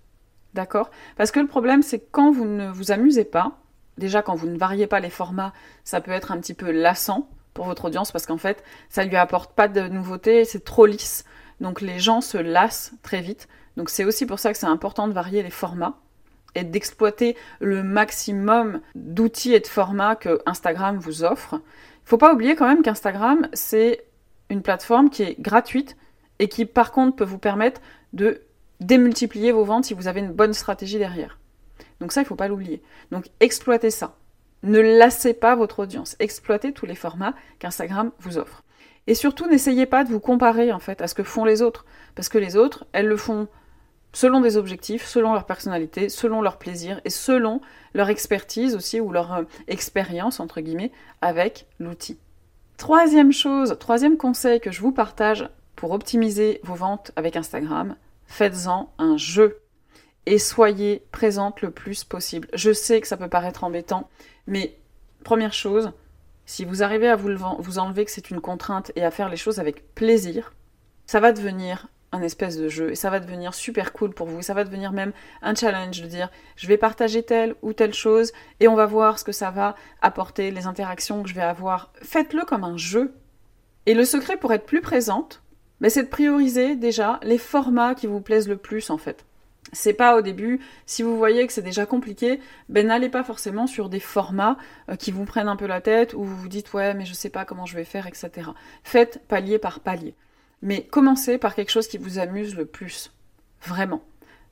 D'accord? 0.55 0.91
Parce 1.17 1.31
que 1.31 1.41
le 1.41 1.47
problème, 1.47 1.83
c'est 1.83 2.01
quand 2.11 2.33
vous 2.33 2.47
ne 2.47 2.71
vous 2.71 2.93
amusez 2.93 3.25
pas, 3.25 3.59
déjà 3.99 4.23
quand 4.23 4.35
vous 4.35 4.49
ne 4.49 4.57
variez 4.57 4.87
pas 4.87 5.01
les 5.01 5.11
formats, 5.11 5.53
ça 5.85 6.01
peut 6.01 6.13
être 6.13 6.33
un 6.33 6.39
petit 6.39 6.55
peu 6.55 6.71
lassant 6.71 7.29
pour 7.53 7.67
votre 7.67 7.85
audience 7.85 8.11
parce 8.11 8.25
qu'en 8.25 8.39
fait, 8.39 8.65
ça 8.89 9.05
lui 9.05 9.17
apporte 9.17 9.53
pas 9.55 9.69
de 9.69 9.83
nouveautés, 9.83 10.47
c'est 10.47 10.65
trop 10.65 10.87
lisse. 10.87 11.25
Donc 11.61 11.83
les 11.83 11.99
gens 11.99 12.23
se 12.23 12.39
lassent 12.39 12.95
très 13.03 13.21
vite. 13.21 13.49
Donc 13.79 13.91
c'est 13.91 14.05
aussi 14.05 14.27
pour 14.27 14.41
ça 14.41 14.53
que 14.53 14.59
c'est 14.59 14.67
important 14.67 15.07
de 15.07 15.13
varier 15.13 15.41
les 15.45 15.51
formats 15.51 16.01
et 16.57 16.65
d'exploiter 16.65 17.37
le 17.61 17.85
maximum 17.85 18.81
d'outils 18.97 19.55
et 19.55 19.61
de 19.61 19.69
formats 19.69 20.17
que 20.17 20.41
Instagram 20.47 20.99
vous 20.99 21.23
offre. 21.23 21.55
Il 21.55 22.09
faut 22.09 22.19
pas 22.19 22.35
oublier 22.35 22.57
quand 22.57 22.67
même 22.67 22.83
qu'Instagram, 22.83 23.49
c'est 23.53 24.05
une 24.51 24.63
plateforme 24.63 25.11
qui 25.11 25.23
est 25.23 25.41
gratuite 25.41 25.97
et 26.41 26.49
qui 26.49 26.65
par 26.65 26.91
contre 26.91 27.15
peut 27.15 27.25
vous 27.25 27.39
permettre 27.39 27.81
de 28.13 28.41
démultiplier 28.81 29.53
vos 29.53 29.65
ventes 29.65 29.85
si 29.85 29.95
vous 29.95 30.09
avez 30.09 30.21
une 30.21 30.33
bonne 30.33 30.55
stratégie 30.55 30.99
derrière. 30.99 31.39
Donc 32.01 32.11
ça, 32.11 32.23
il 32.23 32.25
ne 32.25 32.29
faut 32.29 32.35
pas 32.35 32.49
l'oublier. 32.49 32.83
Donc 33.13 33.27
exploitez 33.39 33.91
ça. 33.91 34.17
Ne 34.65 34.81
lassez 34.81 35.35
pas 35.35 35.55
votre 35.55 35.79
audience. 35.79 36.17
Exploitez 36.19 36.73
tous 36.73 36.87
les 36.87 36.97
formats 36.97 37.35
qu'Instagram 37.61 38.11
vous 38.19 38.39
offre. 38.39 38.65
Et 39.07 39.15
surtout, 39.15 39.47
n'essayez 39.47 39.87
pas 39.87 40.03
de 40.03 40.11
vous 40.11 40.21
comparer 40.21 40.73
en 40.73 40.81
fait 40.81 41.01
à 41.01 41.07
ce 41.07 41.15
que 41.15 41.23
font 41.23 41.45
les 41.45 41.63
autres. 41.63 41.87
Parce 42.17 42.29
que 42.29 42.39
les 42.39 42.57
autres, 42.57 42.85
elles 42.93 43.07
le 43.07 43.17
font 43.17 43.47
selon 44.13 44.41
des 44.41 44.57
objectifs, 44.57 45.07
selon 45.07 45.33
leur 45.33 45.45
personnalité, 45.45 46.09
selon 46.09 46.41
leur 46.43 46.59
plaisir 46.59 47.01
et 47.05 47.11
selon 47.11 47.61
leur 47.95 48.09
expertise 48.09 48.75
aussi 48.75 49.01
ou 49.01 49.13
leur 49.13 49.33
euh, 49.33 49.43
expérience 49.67 50.41
entre 50.41 50.61
guillemets 50.61 50.93
avec 51.21 51.67
l'outil. 51.79 52.19
Troisième 52.77 53.33
chose, 53.33 53.77
troisième 53.81 54.17
conseil 54.17 54.61
que 54.61 54.71
je 54.71 54.81
vous 54.81 54.93
partage 54.93 55.49
pour 55.77 55.93
optimiser 55.93 56.61
vos 56.63 56.75
ventes 56.75 57.13
avec 57.17 57.37
Instagram, 57.37 57.97
faites-en 58.27 58.93
un 58.99 59.17
jeu 59.17 59.61
et 60.27 60.39
soyez 60.39 61.03
présente 61.11 61.63
le 61.63 61.71
plus 61.71 62.05
possible. 62.05 62.49
Je 62.53 62.73
sais 62.73 63.01
que 63.01 63.07
ça 63.07 63.17
peut 63.17 63.29
paraître 63.29 63.65
embêtant, 63.65 64.09
mais 64.47 64.77
première 65.25 65.53
chose, 65.53 65.93
si 66.47 66.65
vous 66.65 66.83
arrivez 66.83 67.09
à 67.09 67.17
vous, 67.17 67.31
vous 67.59 67.79
enlever 67.79 68.05
que 68.05 68.11
c'est 68.11 68.31
une 68.31 68.41
contrainte 68.41 68.93
et 68.97 69.05
à 69.05 69.11
faire 69.11 69.29
les 69.29 69.37
choses 69.37 69.59
avec 69.59 69.95
plaisir, 69.95 70.53
ça 71.07 71.21
va 71.21 71.33
devenir 71.33 71.89
un 72.13 72.23
espèce 72.23 72.57
de 72.57 72.69
jeu 72.69 72.91
et 72.91 72.95
ça 72.95 73.11
va 73.11 73.21
devenir 73.21 73.55
super 73.55 73.93
cool 73.93 74.15
pour 74.15 74.27
vous. 74.27 74.43
Ça 74.43 74.55
va 74.55 74.65
devenir 74.65 74.93
même 74.93 75.13
un 75.43 75.55
challenge 75.55 76.01
de 76.01 76.07
dire 76.07 76.31
je 76.57 76.67
vais 76.67 76.77
partager 76.77 77.23
telle 77.23 77.55
ou 77.63 77.73
telle 77.73 77.95
chose 77.95 78.33
et 78.61 78.69
on 78.69 78.75
va 78.75 78.87
voir 78.87 79.19
ce 79.19 79.25
que 79.25 79.33
ça 79.33 79.51
va 79.51 79.75
apporter, 80.01 80.51
les 80.51 80.67
interactions 80.67 81.23
que 81.23 81.29
je 81.29 81.35
vais 81.35 81.43
avoir. 81.43 81.93
Faites-le 82.03 82.45
comme 82.45 82.65
un 82.65 82.77
jeu. 82.77 83.15
Et 83.87 83.95
le 83.95 84.05
secret 84.05 84.37
pour 84.37 84.53
être 84.53 84.67
plus 84.67 84.81
présente, 84.81 85.43
ben, 85.81 85.91
c'est 85.91 86.03
de 86.03 86.09
prioriser 86.09 86.77
déjà 86.77 87.21
les 87.23 87.39
formats 87.39 87.95
qui 87.95 88.07
vous 88.07 88.21
plaisent 88.21 88.49
le 88.49 88.57
plus 88.57 88.91
en 88.91 88.99
fait. 88.99 89.25
C'est 89.73 89.93
pas 89.93 90.17
au 90.17 90.23
début, 90.23 90.61
si 90.87 91.03
vous 91.03 91.19
voyez 91.19 91.47
que 91.47 91.53
c'est 91.53 91.63
déjà 91.63 91.85
compliqué, 91.85 92.41
ben 92.71 92.87
n'allez 92.87 93.11
pas 93.11 93.23
forcément 93.23 93.67
sur 93.67 93.91
des 93.91 94.01
formats 94.01 94.57
euh, 94.89 94.97
qui 94.97 95.11
vous 95.11 95.27
prennent 95.27 95.49
un 95.49 95.57
peu 95.57 95.67
la 95.67 95.83
tête 95.83 96.15
ou 96.15 96.25
vous 96.25 96.37
vous 96.37 96.49
dites 96.49 96.73
ouais 96.73 96.95
mais 96.95 97.05
je 97.05 97.13
sais 97.13 97.29
pas 97.29 97.45
comment 97.45 97.67
je 97.67 97.77
vais 97.77 97.85
faire, 97.85 98.07
etc. 98.07 98.51
Faites 98.83 99.21
palier 99.29 99.59
par 99.59 99.81
palier. 99.81 100.15
Mais 100.63 100.83
commencez 100.83 101.39
par 101.39 101.55
quelque 101.55 101.71
chose 101.71 101.89
qui 101.89 101.99
vous 101.99 102.19
amuse 102.19 102.57
le 102.57 102.67
plus. 102.67 103.13
Vraiment. 103.63 104.03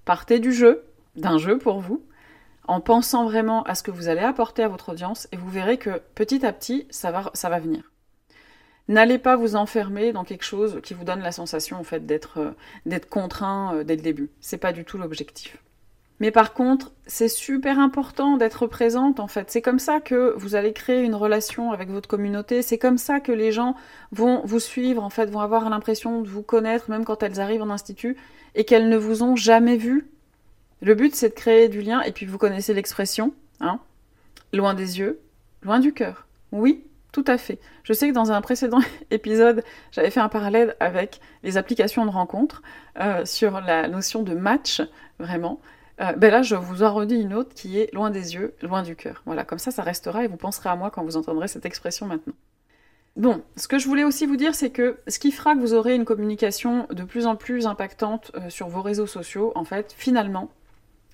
Partez 0.04 0.38
du 0.38 0.52
jeu, 0.52 0.84
d'un 1.16 1.38
jeu 1.38 1.58
pour 1.58 1.80
vous, 1.80 2.04
en 2.68 2.80
pensant 2.80 3.25
vraiment 3.25 3.62
à 3.64 3.75
ce 3.75 3.82
que 3.82 3.90
vous 3.90 4.08
allez 4.08 4.20
apporter 4.20 4.62
à 4.62 4.68
votre 4.68 4.90
audience 4.90 5.28
et 5.32 5.36
vous 5.36 5.48
verrez 5.48 5.78
que 5.78 6.00
petit 6.14 6.44
à 6.44 6.52
petit, 6.52 6.86
ça 6.90 7.10
va, 7.10 7.58
venir. 7.58 7.92
N'allez 8.88 9.18
pas 9.18 9.36
vous 9.36 9.56
enfermer 9.56 10.12
dans 10.12 10.25
quelque 10.25 10.44
chose 10.44 10.80
qui 10.82 10.94
vous 10.94 11.04
donne 11.04 11.20
la 11.20 11.32
sensation 11.32 11.78
en 11.78 11.84
fait 11.84 12.06
d'être 12.06 12.38
euh, 12.38 12.98
contraint 13.10 13.75
euh, 13.75 13.84
dès 13.84 13.96
le 13.96 14.02
début. 14.02 14.30
C'est 14.40 14.58
pas 14.58 14.72
du 14.72 14.84
tout 14.84 14.98
l'objectif. 14.98 15.58
Mais 16.18 16.30
par 16.30 16.54
contre, 16.54 16.92
c'est 17.06 17.28
super 17.28 17.78
important 17.78 18.37
d'être 18.37 18.66
présente 18.66 19.20
en 19.20 19.26
fait. 19.26 19.50
C'est 19.50 19.61
comme 19.61 19.78
ça 19.78 20.00
que 20.00 20.32
vous 20.37 20.54
allez 20.54 20.73
créer 20.73 21.02
une 21.02 21.14
relation 21.14 21.73
avec 21.73 21.90
votre 21.90 22.08
communauté. 22.08 22.62
C'est 22.62 22.78
comme 22.78 22.96
ça 22.96 23.20
que 23.20 23.32
les 23.32 23.52
gens 23.52 23.76
vont 24.12 24.40
vous 24.44 24.61
suivre 24.61 25.02
en 25.02 25.11
fait, 25.11 25.26
vont 25.26 25.40
avoir 25.40 25.68
l'impression 25.68 26.23
de 26.23 26.28
vous 26.28 26.42
connaître 26.42 26.90
même 26.90 27.04
quand 27.04 27.23
elles 27.23 27.40
arrivent 27.40 27.62
en 27.62 27.70
institut 27.70 28.16
et 28.54 28.64
qu'elles 28.64 28.88
ne 28.88 28.96
vous 28.96 29.23
ont 29.23 29.37
jamais 29.37 29.76
vu. 29.76 30.08
Le 30.80 30.94
but 30.94 31.14
c'est 31.14 31.30
de 31.30 31.35
créer 31.35 31.68
du 31.68 31.82
lien 31.82 32.00
et 32.02 32.12
puis 32.12 32.25
vous 32.25 32.38
connaissez 32.38 32.73
l'expression, 32.73 33.35
hein 33.61 33.78
Loin 34.52 34.75
des 34.75 34.99
yeux, 34.99 35.20
loin 35.62 35.80
du 35.80 35.92
cœur. 35.92 36.26
Oui, 36.52 36.85
tout 37.12 37.25
à 37.26 37.37
fait. 37.37 37.58
Je 37.82 37.92
sais 37.92 38.08
que 38.08 38.14
dans 38.14 38.32
un 38.32 38.40
précédent 38.40 38.80
épisode, 39.11 39.64
j'avais 39.92 40.11
fait 40.11 40.20
un 40.20 40.28
parallèle 40.28 40.76
avec 40.80 41.20
les 41.42 41.58
applications 41.58 42.06
de 42.06 42.11
rencontres 42.11 42.62
euh, 43.00 43.25
sur 43.26 43.61
la 43.61 43.88
notion 43.88 44.23
de 44.23 44.35
match, 44.35 44.80
vraiment. 45.18 45.61
Euh, 46.00 46.12
ben 46.12 46.30
là, 46.30 46.42
je 46.42 46.54
vous 46.54 46.82
en 46.82 46.92
redis 46.92 47.20
une 47.20 47.34
autre 47.34 47.54
qui 47.54 47.78
est 47.78 47.92
loin 47.94 48.10
des 48.10 48.34
yeux, 48.34 48.54
loin 48.62 48.82
du 48.82 48.96
cœur. 48.96 49.22
Voilà, 49.24 49.44
comme 49.44 49.58
ça, 49.58 49.70
ça 49.70 49.82
restera 49.82 50.24
et 50.24 50.28
vous 50.28 50.36
penserez 50.36 50.68
à 50.68 50.76
moi 50.76 50.90
quand 50.90 51.04
vous 51.04 51.16
entendrez 51.16 51.48
cette 51.48 51.64
expression 51.64 52.06
maintenant. 52.06 52.34
Bon, 53.16 53.42
ce 53.56 53.66
que 53.66 53.78
je 53.78 53.86
voulais 53.86 54.04
aussi 54.04 54.26
vous 54.26 54.36
dire, 54.36 54.54
c'est 54.54 54.68
que 54.68 54.98
ce 55.08 55.18
qui 55.18 55.32
fera 55.32 55.54
que 55.54 55.60
vous 55.60 55.72
aurez 55.72 55.94
une 55.94 56.04
communication 56.04 56.86
de 56.90 57.02
plus 57.02 57.26
en 57.26 57.34
plus 57.34 57.66
impactante 57.66 58.30
euh, 58.34 58.50
sur 58.50 58.68
vos 58.68 58.82
réseaux 58.82 59.06
sociaux, 59.06 59.52
en 59.54 59.64
fait, 59.64 59.94
finalement, 59.96 60.50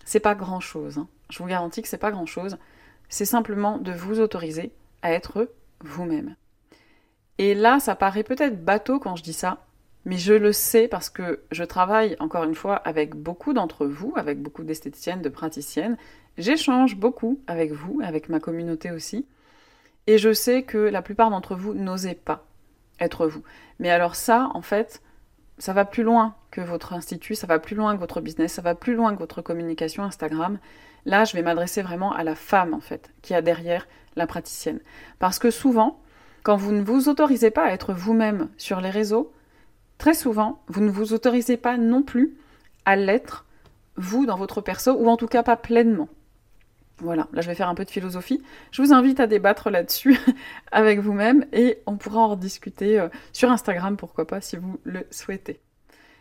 c'est 0.05 0.19
pas 0.19 0.35
grand 0.35 0.59
chose. 0.59 0.99
Hein. 0.99 1.07
Je 1.31 1.39
vous 1.39 1.47
garantis 1.47 1.81
que 1.81 1.89
c'est 1.89 1.99
pas 1.99 2.11
grand 2.11 2.27
chose. 2.27 2.57
c'est 3.09 3.25
simplement 3.25 3.79
de 3.79 3.93
vous 3.93 4.19
autoriser 4.19 4.73
à 5.03 5.13
être 5.13 5.49
vous-même. 5.81 6.35
Et 7.39 7.55
là, 7.55 7.79
ça 7.79 7.95
paraît 7.95 8.25
peut-être 8.25 8.65
bateau 8.65 8.99
quand 8.99 9.17
je 9.17 9.23
dis 9.23 9.33
ça, 9.33 9.59
mais 10.05 10.19
je 10.19 10.35
le 10.35 10.53
sais 10.53 10.89
parce 10.89 11.11
que 11.11 11.41
je 11.51 11.65
travaille 11.65 12.17
encore 12.19 12.45
une 12.45 12.55
fois 12.55 12.77
avec 12.77 13.15
beaucoup 13.15 13.53
d'entre 13.53 13.87
vous, 13.87 14.13
avec 14.17 14.41
beaucoup 14.41 14.65
d'esthéticiennes, 14.65 15.23
de 15.23 15.29
praticiennes. 15.29 15.97
J'échange 16.39 16.97
beaucoup 16.97 17.41
avec 17.47 17.73
vous, 17.73 18.01
avec 18.03 18.29
ma 18.29 18.41
communauté 18.41 18.91
aussi. 18.91 19.27
Et 20.07 20.19
je 20.19 20.33
sais 20.33 20.65
que 20.65 20.79
la 20.79 21.03
plupart 21.03 21.31
d'entre 21.31 21.55
vous 21.55 21.75
n'osez 21.75 22.15
pas 22.15 22.45
être 22.99 23.27
vous. 23.27 23.43
Mais 23.79 23.91
alors 23.91 24.17
ça, 24.17 24.51
en 24.55 24.63
fait, 24.63 25.03
ça 25.59 25.73
va 25.73 25.85
plus 25.85 26.03
loin 26.03 26.35
que 26.51 26.61
votre 26.61 26.93
institut, 26.93 27.35
ça 27.35 27.47
va 27.47 27.59
plus 27.59 27.77
loin 27.77 27.95
que 27.95 28.01
votre 28.01 28.21
business, 28.21 28.55
ça 28.55 28.63
va 28.63 28.75
plus 28.75 28.95
loin 28.95 29.15
que 29.15 29.19
votre 29.19 29.43
communication 29.43 30.03
Instagram. 30.03 30.59
Là, 31.05 31.25
je 31.25 31.35
vais 31.35 31.43
m'adresser 31.43 31.83
vraiment 31.83 32.13
à 32.13 32.25
la 32.25 32.35
femme, 32.35 32.75
en 32.75 32.81
fait, 32.81 33.11
qui 33.23 33.35
a 33.35 33.43
derrière 33.43 33.87
la 34.17 34.27
praticienne. 34.27 34.81
Parce 35.19 35.39
que 35.39 35.51
souvent, 35.51 36.01
quand 36.43 36.57
vous 36.57 36.73
ne 36.73 36.83
vous 36.83 37.09
autorisez 37.09 37.51
pas 37.51 37.65
à 37.65 37.73
être 37.73 37.93
vous-même 37.93 38.49
sur 38.57 38.81
les 38.81 38.91
réseaux, 38.91 39.33
très 40.03 40.15
souvent, 40.15 40.61
vous 40.67 40.81
ne 40.81 40.91
vous 40.91 41.13
autorisez 41.13 41.57
pas 41.57 41.77
non 41.77 42.03
plus 42.03 42.35
à 42.85 42.97
l'être, 42.97 43.47
vous, 43.95 44.27
dans 44.27 44.37
votre 44.37 44.61
perso, 44.61 44.97
ou 44.99 45.07
en 45.07 45.17
tout 45.17 45.29
cas 45.29 45.45
pas 45.45 45.57
pleinement. 45.57 46.09
Voilà, 46.99 47.29
là 47.33 47.41
je 47.41 47.47
vais 47.47 47.55
faire 47.55 47.69
un 47.69 47.77
peu 47.77 47.85
de 47.85 47.91
philosophie. 47.91 48.43
Je 48.73 48.83
vous 48.83 48.93
invite 48.93 49.21
à 49.21 49.29
débattre 49.29 49.71
là-dessus 49.71 50.19
avec 50.73 50.99
vous-même 50.99 51.47
et 51.53 51.79
on 51.87 51.97
pourra 51.99 52.23
en 52.23 52.35
discuter 52.35 52.99
euh, 52.99 53.09
sur 53.33 53.53
Instagram, 53.53 53.97
pourquoi 53.97 54.27
pas, 54.27 54.41
si 54.41 54.57
vous 54.57 54.81
le 54.83 55.07
souhaitez. 55.13 55.61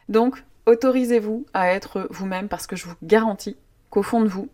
Donc, 0.09 0.43
autorisez-vous 0.67 1.47
à 1.55 1.71
être 1.71 2.07
vous-même 2.11 2.49
parce 2.49 2.67
que 2.67 2.75
je 2.75 2.85
vous 2.85 2.93
garantis 3.01 3.57
qu'au 3.89 4.03
fond 4.03 4.21
de 4.21 4.27
vous, 4.27 4.47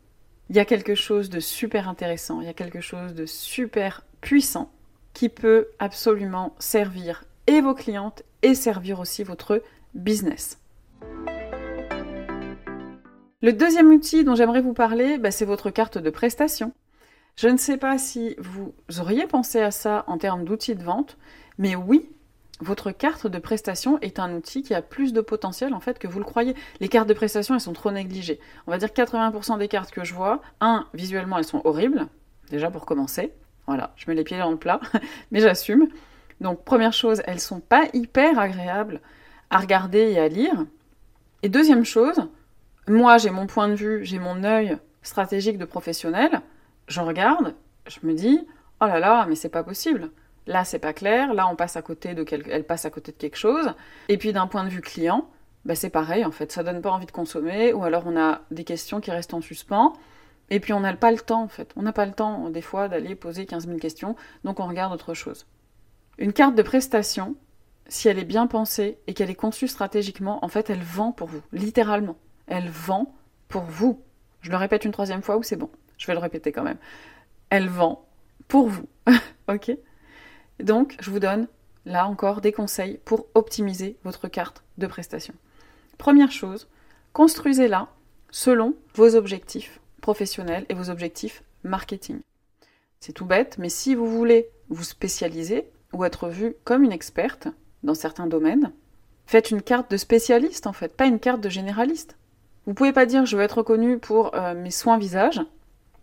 il 0.49 0.55
y 0.55 0.59
a 0.59 0.65
quelque 0.65 0.95
chose 0.95 1.29
de 1.29 1.41
super 1.41 1.89
intéressant, 1.89 2.39
il 2.39 2.47
y 2.47 2.49
a 2.49 2.53
quelque 2.53 2.79
chose 2.79 3.13
de 3.13 3.25
super 3.25 4.05
puissant 4.21 4.71
qui 5.13 5.27
peut 5.27 5.67
absolument 5.79 6.55
servir 6.59 7.25
et 7.47 7.61
vos 7.61 7.73
clientes 7.73 8.23
et 8.43 8.53
servir 8.53 8.99
aussi 8.99 9.23
votre 9.23 9.61
business. 9.93 10.59
Le 13.41 13.53
deuxième 13.53 13.91
outil 13.91 14.23
dont 14.23 14.35
j'aimerais 14.35 14.61
vous 14.61 14.73
parler, 14.73 15.17
bah, 15.17 15.31
c'est 15.31 15.45
votre 15.45 15.69
carte 15.69 15.97
de 15.97 16.09
prestation. 16.09 16.73
Je 17.35 17.47
ne 17.47 17.57
sais 17.57 17.77
pas 17.77 17.97
si 17.97 18.35
vous 18.39 18.73
auriez 18.99 19.27
pensé 19.27 19.61
à 19.61 19.71
ça 19.71 20.03
en 20.07 20.17
termes 20.17 20.43
d'outils 20.43 20.75
de 20.75 20.83
vente, 20.83 21.17
mais 21.59 21.75
oui, 21.75 22.09
votre 22.59 22.89
carte 22.89 23.27
de 23.27 23.37
prestation 23.37 23.99
est 24.01 24.17
un 24.17 24.33
outil 24.33 24.63
qui 24.63 24.73
a 24.73 24.81
plus 24.81 25.13
de 25.13 25.21
potentiel 25.21 25.75
en 25.75 25.79
fait 25.79 25.99
que 25.99 26.07
vous 26.07 26.17
le 26.17 26.25
croyez. 26.25 26.55
Les 26.79 26.87
cartes 26.87 27.07
de 27.07 27.13
prestation, 27.13 27.53
elles 27.53 27.61
sont 27.61 27.73
trop 27.73 27.91
négligées. 27.91 28.39
On 28.65 28.71
va 28.71 28.79
dire 28.79 28.89
80% 28.89 29.59
des 29.59 29.67
cartes 29.67 29.91
que 29.91 30.03
je 30.03 30.15
vois, 30.15 30.41
un, 30.59 30.87
visuellement, 30.95 31.37
elles 31.37 31.43
sont 31.43 31.61
horribles, 31.63 32.07
déjà 32.49 32.71
pour 32.71 32.87
commencer. 32.87 33.31
Voilà, 33.67 33.93
je 33.97 34.05
mets 34.07 34.15
les 34.15 34.23
pieds 34.23 34.39
dans 34.39 34.49
le 34.49 34.57
plat, 34.57 34.79
mais 35.31 35.39
j'assume. 35.41 35.87
Donc 36.41 36.63
première 36.63 36.93
chose, 36.93 37.21
elles 37.25 37.39
sont 37.39 37.59
pas 37.59 37.85
hyper 37.93 38.37
agréables 38.39 39.01
à 39.49 39.57
regarder 39.59 40.11
et 40.11 40.19
à 40.19 40.27
lire. 40.27 40.65
Et 41.43 41.49
deuxième 41.49 41.85
chose, 41.85 42.27
moi 42.87 43.17
j'ai 43.17 43.29
mon 43.29 43.47
point 43.47 43.69
de 43.69 43.75
vue, 43.75 44.05
j'ai 44.05 44.19
mon 44.19 44.43
œil 44.43 44.77
stratégique 45.01 45.57
de 45.57 45.65
professionnel, 45.65 46.41
je 46.87 47.01
regarde, 47.01 47.55
je 47.87 47.99
me 48.03 48.13
dis, 48.13 48.45
oh 48.81 48.85
là 48.85 48.99
là, 48.99 49.25
mais 49.27 49.35
c'est 49.35 49.49
pas 49.49 49.63
possible. 49.63 50.11
Là, 50.45 50.63
c'est 50.63 50.79
pas 50.79 50.93
clair. 50.93 51.33
Là, 51.33 51.47
on 51.49 51.55
passe 51.55 51.75
à 51.75 51.81
côté 51.81 52.13
de 52.13 52.25
elle 52.49 52.63
passe 52.63 52.85
à 52.85 52.89
côté 52.89 53.11
de 53.11 53.17
quelque 53.17 53.37
chose. 53.37 53.73
Et 54.07 54.17
puis, 54.17 54.31
d'un 54.31 54.47
point 54.47 54.63
de 54.63 54.69
vue 54.69 54.81
client, 54.81 55.29
bah, 55.65 55.75
c'est 55.75 55.89
pareil 55.89 56.23
en 56.23 56.31
fait. 56.31 56.51
Ça 56.51 56.63
donne 56.63 56.81
pas 56.81 56.91
envie 56.91 57.05
de 57.05 57.11
consommer. 57.11 57.73
Ou 57.73 57.83
alors, 57.83 58.03
on 58.05 58.17
a 58.17 58.41
des 58.49 58.63
questions 58.63 59.01
qui 59.01 59.11
restent 59.11 59.33
en 59.33 59.41
suspens. 59.41 59.93
Et 60.49 60.61
puis, 60.61 60.71
on 60.71 60.79
n'a 60.79 60.93
pas 60.93 61.11
le 61.11 61.19
temps 61.19 61.43
en 61.43 61.47
fait. 61.49 61.73
On 61.75 61.81
n'a 61.81 61.91
pas 61.91 62.05
le 62.05 62.13
temps 62.13 62.49
des 62.49 62.61
fois 62.61 62.87
d'aller 62.87 63.15
poser 63.15 63.45
15 63.45 63.67
000 63.67 63.77
questions. 63.77 64.15
Donc, 64.45 64.61
on 64.61 64.67
regarde 64.67 64.93
autre 64.93 65.13
chose. 65.13 65.45
Une 66.17 66.33
carte 66.33 66.55
de 66.55 66.63
prestation, 66.63 67.35
si 67.87 68.07
elle 68.07 68.19
est 68.19 68.25
bien 68.25 68.47
pensée 68.47 68.97
et 69.07 69.13
qu'elle 69.13 69.29
est 69.29 69.35
conçue 69.35 69.67
stratégiquement, 69.67 70.43
en 70.43 70.47
fait, 70.47 70.69
elle 70.69 70.81
vend 70.81 71.11
pour 71.11 71.27
vous, 71.27 71.41
littéralement. 71.51 72.17
Elle 72.47 72.69
vend 72.69 73.13
pour 73.49 73.63
vous. 73.63 74.01
Je 74.41 74.49
le 74.49 74.57
répète 74.57 74.85
une 74.85 74.91
troisième 74.91 75.21
fois 75.21 75.37
ou 75.37 75.43
c'est 75.43 75.55
bon? 75.55 75.69
Je 75.97 76.07
vais 76.07 76.13
le 76.13 76.19
répéter 76.19 76.51
quand 76.51 76.63
même. 76.63 76.77
Elle 77.49 77.69
vend 77.69 78.07
pour 78.47 78.67
vous. 78.67 78.87
ok? 79.47 79.71
Donc, 80.59 80.95
je 80.99 81.11
vous 81.11 81.19
donne 81.19 81.47
là 81.85 82.07
encore 82.07 82.41
des 82.41 82.51
conseils 82.51 82.99
pour 83.05 83.27
optimiser 83.35 83.97
votre 84.03 84.27
carte 84.27 84.63
de 84.77 84.87
prestation. 84.87 85.33
Première 85.97 86.31
chose, 86.31 86.67
construisez-la 87.13 87.89
selon 88.31 88.75
vos 88.95 89.15
objectifs 89.15 89.79
professionnels 90.01 90.65
et 90.69 90.73
vos 90.73 90.89
objectifs 90.89 91.43
marketing. 91.63 92.21
C'est 92.99 93.13
tout 93.13 93.25
bête, 93.25 93.57
mais 93.57 93.69
si 93.69 93.95
vous 93.95 94.07
voulez 94.07 94.49
vous 94.69 94.83
spécialiser 94.83 95.69
ou 95.93 96.05
être 96.05 96.29
vu 96.29 96.55
comme 96.63 96.83
une 96.83 96.91
experte 96.91 97.47
dans 97.83 97.93
certains 97.93 98.27
domaines, 98.27 98.71
faites 99.25 99.51
une 99.51 99.61
carte 99.61 99.91
de 99.91 99.97
spécialiste 99.97 100.67
en 100.67 100.73
fait, 100.73 100.95
pas 100.95 101.05
une 101.05 101.19
carte 101.19 101.41
de 101.41 101.49
généraliste. 101.49 102.17
Vous 102.65 102.73
pouvez 102.73 102.93
pas 102.93 103.05
dire 103.05 103.25
je 103.25 103.37
veux 103.37 103.43
être 103.43 103.59
reconnu 103.59 103.97
pour 103.97 104.35
euh, 104.35 104.53
mes 104.53 104.71
soins 104.71 104.97
visage 104.97 105.41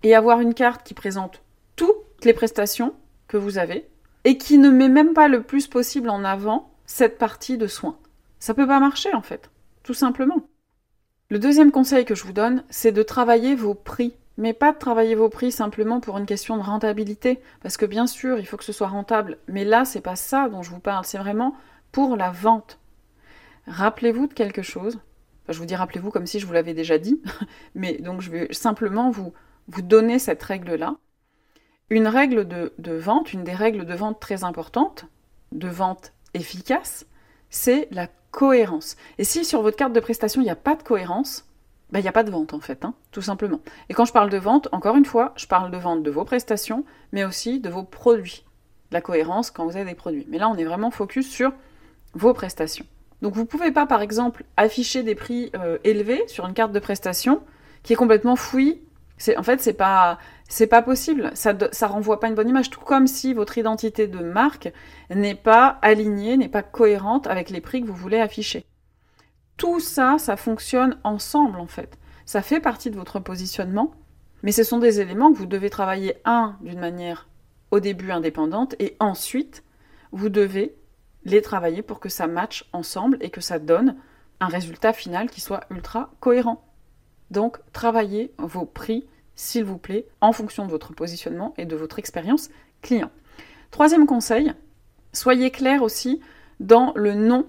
et 0.02 0.14
avoir 0.14 0.40
une 0.40 0.54
carte 0.54 0.86
qui 0.86 0.94
présente 0.94 1.42
toutes 1.76 2.24
les 2.24 2.32
prestations 2.32 2.94
que 3.28 3.36
vous 3.36 3.58
avez 3.58 3.88
et 4.24 4.38
qui 4.38 4.58
ne 4.58 4.70
met 4.70 4.88
même 4.88 5.12
pas 5.12 5.28
le 5.28 5.42
plus 5.42 5.66
possible 5.66 6.08
en 6.08 6.24
avant 6.24 6.70
cette 6.86 7.18
partie 7.18 7.58
de 7.58 7.66
soins. 7.66 7.98
Ça 8.38 8.54
peut 8.54 8.66
pas 8.66 8.80
marcher 8.80 9.14
en 9.14 9.22
fait, 9.22 9.50
tout 9.82 9.94
simplement. 9.94 10.46
Le 11.30 11.38
deuxième 11.38 11.72
conseil 11.72 12.04
que 12.04 12.14
je 12.14 12.24
vous 12.24 12.32
donne, 12.32 12.64
c'est 12.68 12.92
de 12.92 13.02
travailler 13.02 13.54
vos 13.54 13.74
prix. 13.74 14.14
Mais 14.36 14.52
pas 14.52 14.72
de 14.72 14.78
travailler 14.78 15.14
vos 15.14 15.28
prix 15.28 15.52
simplement 15.52 16.00
pour 16.00 16.18
une 16.18 16.26
question 16.26 16.56
de 16.56 16.62
rentabilité, 16.62 17.40
parce 17.62 17.76
que 17.76 17.86
bien 17.86 18.06
sûr, 18.06 18.38
il 18.38 18.46
faut 18.46 18.56
que 18.56 18.64
ce 18.64 18.72
soit 18.72 18.88
rentable. 18.88 19.38
Mais 19.46 19.64
là, 19.64 19.84
c'est 19.84 20.00
pas 20.00 20.16
ça 20.16 20.48
dont 20.48 20.62
je 20.62 20.70
vous 20.70 20.80
parle, 20.80 21.04
c'est 21.04 21.18
vraiment 21.18 21.54
pour 21.92 22.16
la 22.16 22.30
vente. 22.30 22.78
Rappelez-vous 23.66 24.26
de 24.26 24.34
quelque 24.34 24.62
chose. 24.62 24.98
je 25.48 25.58
vous 25.58 25.66
dis 25.66 25.76
rappelez-vous 25.76 26.10
comme 26.10 26.26
si 26.26 26.40
je 26.40 26.46
vous 26.46 26.52
l'avais 26.52 26.74
déjà 26.74 26.98
dit, 26.98 27.22
mais 27.74 27.94
donc 27.98 28.20
je 28.20 28.30
vais 28.30 28.52
simplement 28.52 29.10
vous, 29.10 29.32
vous 29.68 29.82
donner 29.82 30.18
cette 30.18 30.42
règle-là. 30.42 30.96
Une 31.90 32.08
règle 32.08 32.48
de, 32.48 32.92
vente, 32.92 33.32
une 33.32 33.44
des 33.44 33.54
règles 33.54 33.84
de 33.84 33.94
vente 33.94 34.18
très 34.18 34.42
importantes, 34.42 35.06
de 35.52 35.68
vente 35.68 36.12
efficace, 36.32 37.06
c'est 37.50 37.88
la 37.90 38.08
cohérence. 38.30 38.96
Et 39.18 39.24
si 39.24 39.44
sur 39.44 39.62
votre 39.62 39.76
carte 39.76 39.92
de 39.92 40.00
prestation, 40.00 40.40
il 40.40 40.44
n'y 40.44 40.50
a 40.50 40.56
pas 40.56 40.74
de 40.74 40.82
cohérence, 40.82 41.46
il 41.92 42.02
n'y 42.02 42.08
a 42.08 42.12
pas 42.12 42.24
de 42.24 42.30
vente 42.30 42.54
en 42.54 42.60
fait, 42.60 42.84
hein, 42.84 42.94
tout 43.12 43.22
simplement. 43.22 43.60
Et 43.88 43.94
quand 43.94 44.04
je 44.04 44.12
parle 44.12 44.30
de 44.30 44.38
vente, 44.38 44.68
encore 44.72 44.96
une 44.96 45.04
fois, 45.04 45.32
je 45.36 45.46
parle 45.46 45.70
de 45.70 45.76
vente 45.76 46.02
de 46.02 46.10
vos 46.10 46.24
prestations, 46.24 46.84
mais 47.12 47.24
aussi 47.24 47.60
de 47.60 47.68
vos 47.68 47.82
produits. 47.82 48.44
La 48.90 49.00
cohérence 49.00 49.50
quand 49.50 49.64
vous 49.64 49.76
avez 49.76 49.84
des 49.84 49.94
produits. 49.94 50.26
Mais 50.28 50.38
là, 50.38 50.48
on 50.48 50.56
est 50.56 50.64
vraiment 50.64 50.90
focus 50.90 51.28
sur 51.28 51.52
vos 52.14 52.32
prestations. 52.32 52.86
Donc 53.22 53.34
vous 53.34 53.42
ne 53.42 53.46
pouvez 53.46 53.70
pas, 53.70 53.86
par 53.86 54.02
exemple, 54.02 54.44
afficher 54.56 55.02
des 55.02 55.14
prix 55.14 55.50
euh, 55.56 55.78
élevés 55.84 56.22
sur 56.26 56.46
une 56.46 56.54
carte 56.54 56.72
de 56.72 56.78
prestation 56.78 57.42
qui 57.82 57.92
est 57.92 57.96
complètement 57.96 58.36
fouillie 58.36 58.80
en 59.36 59.42
fait, 59.42 59.60
c'est 59.60 59.74
pas, 59.74 60.18
c'est 60.48 60.66
pas 60.66 60.82
possible. 60.82 61.30
Ça, 61.34 61.54
ça 61.72 61.86
renvoie 61.86 62.20
pas 62.20 62.28
une 62.28 62.34
bonne 62.34 62.48
image. 62.48 62.70
Tout 62.70 62.80
comme 62.80 63.06
si 63.06 63.32
votre 63.32 63.58
identité 63.58 64.06
de 64.06 64.18
marque 64.18 64.72
n'est 65.10 65.34
pas 65.34 65.78
alignée, 65.82 66.36
n'est 66.36 66.48
pas 66.48 66.62
cohérente 66.62 67.26
avec 67.26 67.50
les 67.50 67.60
prix 67.60 67.82
que 67.82 67.86
vous 67.86 67.94
voulez 67.94 68.20
afficher. 68.20 68.66
Tout 69.56 69.80
ça, 69.80 70.16
ça 70.18 70.36
fonctionne 70.36 70.98
ensemble 71.04 71.58
en 71.58 71.66
fait. 71.66 71.98
Ça 72.26 72.42
fait 72.42 72.60
partie 72.60 72.90
de 72.90 72.96
votre 72.96 73.20
positionnement, 73.20 73.92
mais 74.42 74.52
ce 74.52 74.64
sont 74.64 74.78
des 74.78 75.00
éléments 75.00 75.32
que 75.32 75.38
vous 75.38 75.46
devez 75.46 75.70
travailler 75.70 76.16
un 76.24 76.56
d'une 76.60 76.80
manière 76.80 77.28
au 77.70 77.80
début 77.80 78.10
indépendante 78.10 78.74
et 78.78 78.96
ensuite 79.00 79.64
vous 80.12 80.28
devez 80.28 80.74
les 81.24 81.42
travailler 81.42 81.82
pour 81.82 82.00
que 82.00 82.08
ça 82.08 82.26
matche 82.26 82.64
ensemble 82.72 83.18
et 83.20 83.30
que 83.30 83.40
ça 83.40 83.58
donne 83.58 83.96
un 84.40 84.46
résultat 84.46 84.92
final 84.92 85.30
qui 85.30 85.40
soit 85.40 85.64
ultra 85.70 86.10
cohérent. 86.20 86.64
Donc, 87.30 87.58
travaillez 87.72 88.32
vos 88.38 88.66
prix, 88.66 89.06
s'il 89.34 89.64
vous 89.64 89.78
plaît, 89.78 90.06
en 90.20 90.32
fonction 90.32 90.66
de 90.66 90.70
votre 90.70 90.92
positionnement 90.92 91.54
et 91.56 91.64
de 91.64 91.76
votre 91.76 91.98
expérience 91.98 92.50
client. 92.82 93.10
Troisième 93.70 94.06
conseil, 94.06 94.52
soyez 95.12 95.50
clair 95.50 95.82
aussi 95.82 96.20
dans 96.60 96.92
le 96.94 97.14
nom 97.14 97.46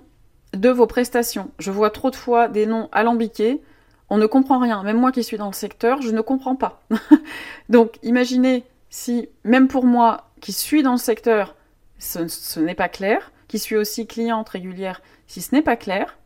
de 0.55 0.69
vos 0.69 0.87
prestations. 0.87 1.51
Je 1.59 1.71
vois 1.71 1.89
trop 1.89 2.09
de 2.09 2.15
fois 2.15 2.47
des 2.47 2.65
noms 2.65 2.89
alambiqués, 2.91 3.61
on 4.09 4.17
ne 4.17 4.25
comprend 4.25 4.59
rien. 4.59 4.83
Même 4.83 4.99
moi 4.99 5.11
qui 5.11 5.23
suis 5.23 5.37
dans 5.37 5.47
le 5.47 5.53
secteur, 5.53 6.01
je 6.01 6.11
ne 6.11 6.21
comprends 6.21 6.55
pas. 6.55 6.83
Donc, 7.69 7.97
imaginez 8.03 8.63
si, 8.89 9.29
même 9.43 9.67
pour 9.67 9.85
moi 9.85 10.29
qui 10.41 10.53
suis 10.53 10.83
dans 10.83 10.93
le 10.93 10.97
secteur, 10.97 11.55
ce, 11.97 12.59
n'est 12.59 12.75
pas 12.75 12.89
clair, 12.89 13.31
qui 13.47 13.59
suis 13.59 13.75
aussi 13.75 14.05
cliente 14.05 14.49
régulière, 14.49 15.01
si 15.27 15.41
ce 15.41 15.55
n'est 15.55 15.61
pas 15.61 15.75
clair, 15.75 16.17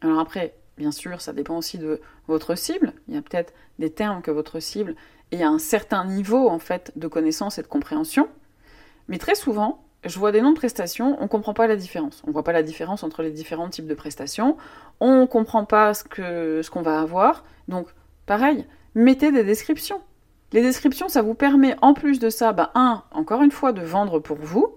alors 0.00 0.18
après, 0.18 0.54
Bien 0.76 0.92
sûr, 0.92 1.20
ça 1.22 1.32
dépend 1.32 1.56
aussi 1.56 1.78
de 1.78 2.00
votre 2.26 2.54
cible. 2.54 2.92
Il 3.08 3.14
y 3.14 3.16
a 3.16 3.22
peut-être 3.22 3.54
des 3.78 3.90
termes 3.90 4.20
que 4.20 4.30
votre 4.30 4.60
cible 4.60 4.94
ait 5.32 5.42
un 5.42 5.58
certain 5.58 6.04
niveau 6.04 6.48
en 6.48 6.58
fait 6.58 6.92
de 6.96 7.08
connaissance 7.08 7.58
et 7.58 7.62
de 7.62 7.66
compréhension. 7.66 8.28
Mais 9.08 9.18
très 9.18 9.34
souvent, 9.34 9.85
je 10.04 10.18
vois 10.18 10.32
des 10.32 10.40
noms 10.40 10.52
de 10.52 10.56
prestations, 10.56 11.16
on 11.18 11.24
ne 11.24 11.28
comprend 11.28 11.54
pas 11.54 11.66
la 11.66 11.76
différence. 11.76 12.22
On 12.24 12.28
ne 12.28 12.32
voit 12.32 12.44
pas 12.44 12.52
la 12.52 12.62
différence 12.62 13.02
entre 13.02 13.22
les 13.22 13.30
différents 13.30 13.68
types 13.68 13.86
de 13.86 13.94
prestations. 13.94 14.56
On 15.00 15.22
ne 15.22 15.26
comprend 15.26 15.64
pas 15.64 15.94
ce 15.94 16.70
qu'on 16.70 16.82
va 16.82 17.00
avoir. 17.00 17.44
Donc, 17.68 17.88
pareil, 18.26 18.66
mettez 18.94 19.32
des 19.32 19.44
descriptions. 19.44 20.00
Les 20.52 20.62
descriptions, 20.62 21.08
ça 21.08 21.22
vous 21.22 21.34
permet 21.34 21.74
en 21.82 21.92
plus 21.92 22.18
de 22.18 22.30
ça, 22.30 22.52
bah, 22.52 22.70
un, 22.74 23.02
encore 23.10 23.42
une 23.42 23.50
fois, 23.50 23.72
de 23.72 23.82
vendre 23.82 24.20
pour 24.20 24.36
vous, 24.36 24.76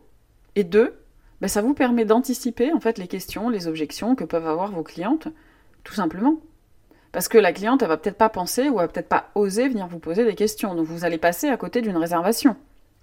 et 0.55 0.63
deux, 0.63 0.95
bah, 1.41 1.47
ça 1.47 1.61
vous 1.61 1.73
permet 1.73 2.05
d'anticiper 2.05 2.73
en 2.73 2.79
fait 2.79 2.97
les 2.97 3.07
questions, 3.07 3.49
les 3.49 3.67
objections 3.67 4.15
que 4.15 4.23
peuvent 4.23 4.47
avoir 4.47 4.71
vos 4.71 4.83
clientes, 4.83 5.27
tout 5.83 5.93
simplement. 5.93 6.38
Parce 7.11 7.27
que 7.27 7.38
la 7.38 7.53
cliente, 7.53 7.81
elle 7.81 7.88
va 7.88 7.97
peut-être 7.97 8.17
pas 8.17 8.29
penser 8.29 8.69
ou 8.69 8.79
elle 8.79 8.85
va 8.85 8.88
peut-être 8.88 9.09
pas 9.09 9.29
oser 9.35 9.67
venir 9.67 9.88
vous 9.88 9.99
poser 9.99 10.25
des 10.25 10.35
questions. 10.35 10.75
Donc 10.75 10.85
vous 10.85 11.05
allez 11.05 11.17
passer 11.17 11.49
à 11.49 11.57
côté 11.57 11.81
d'une 11.81 11.97
réservation. 11.97 12.55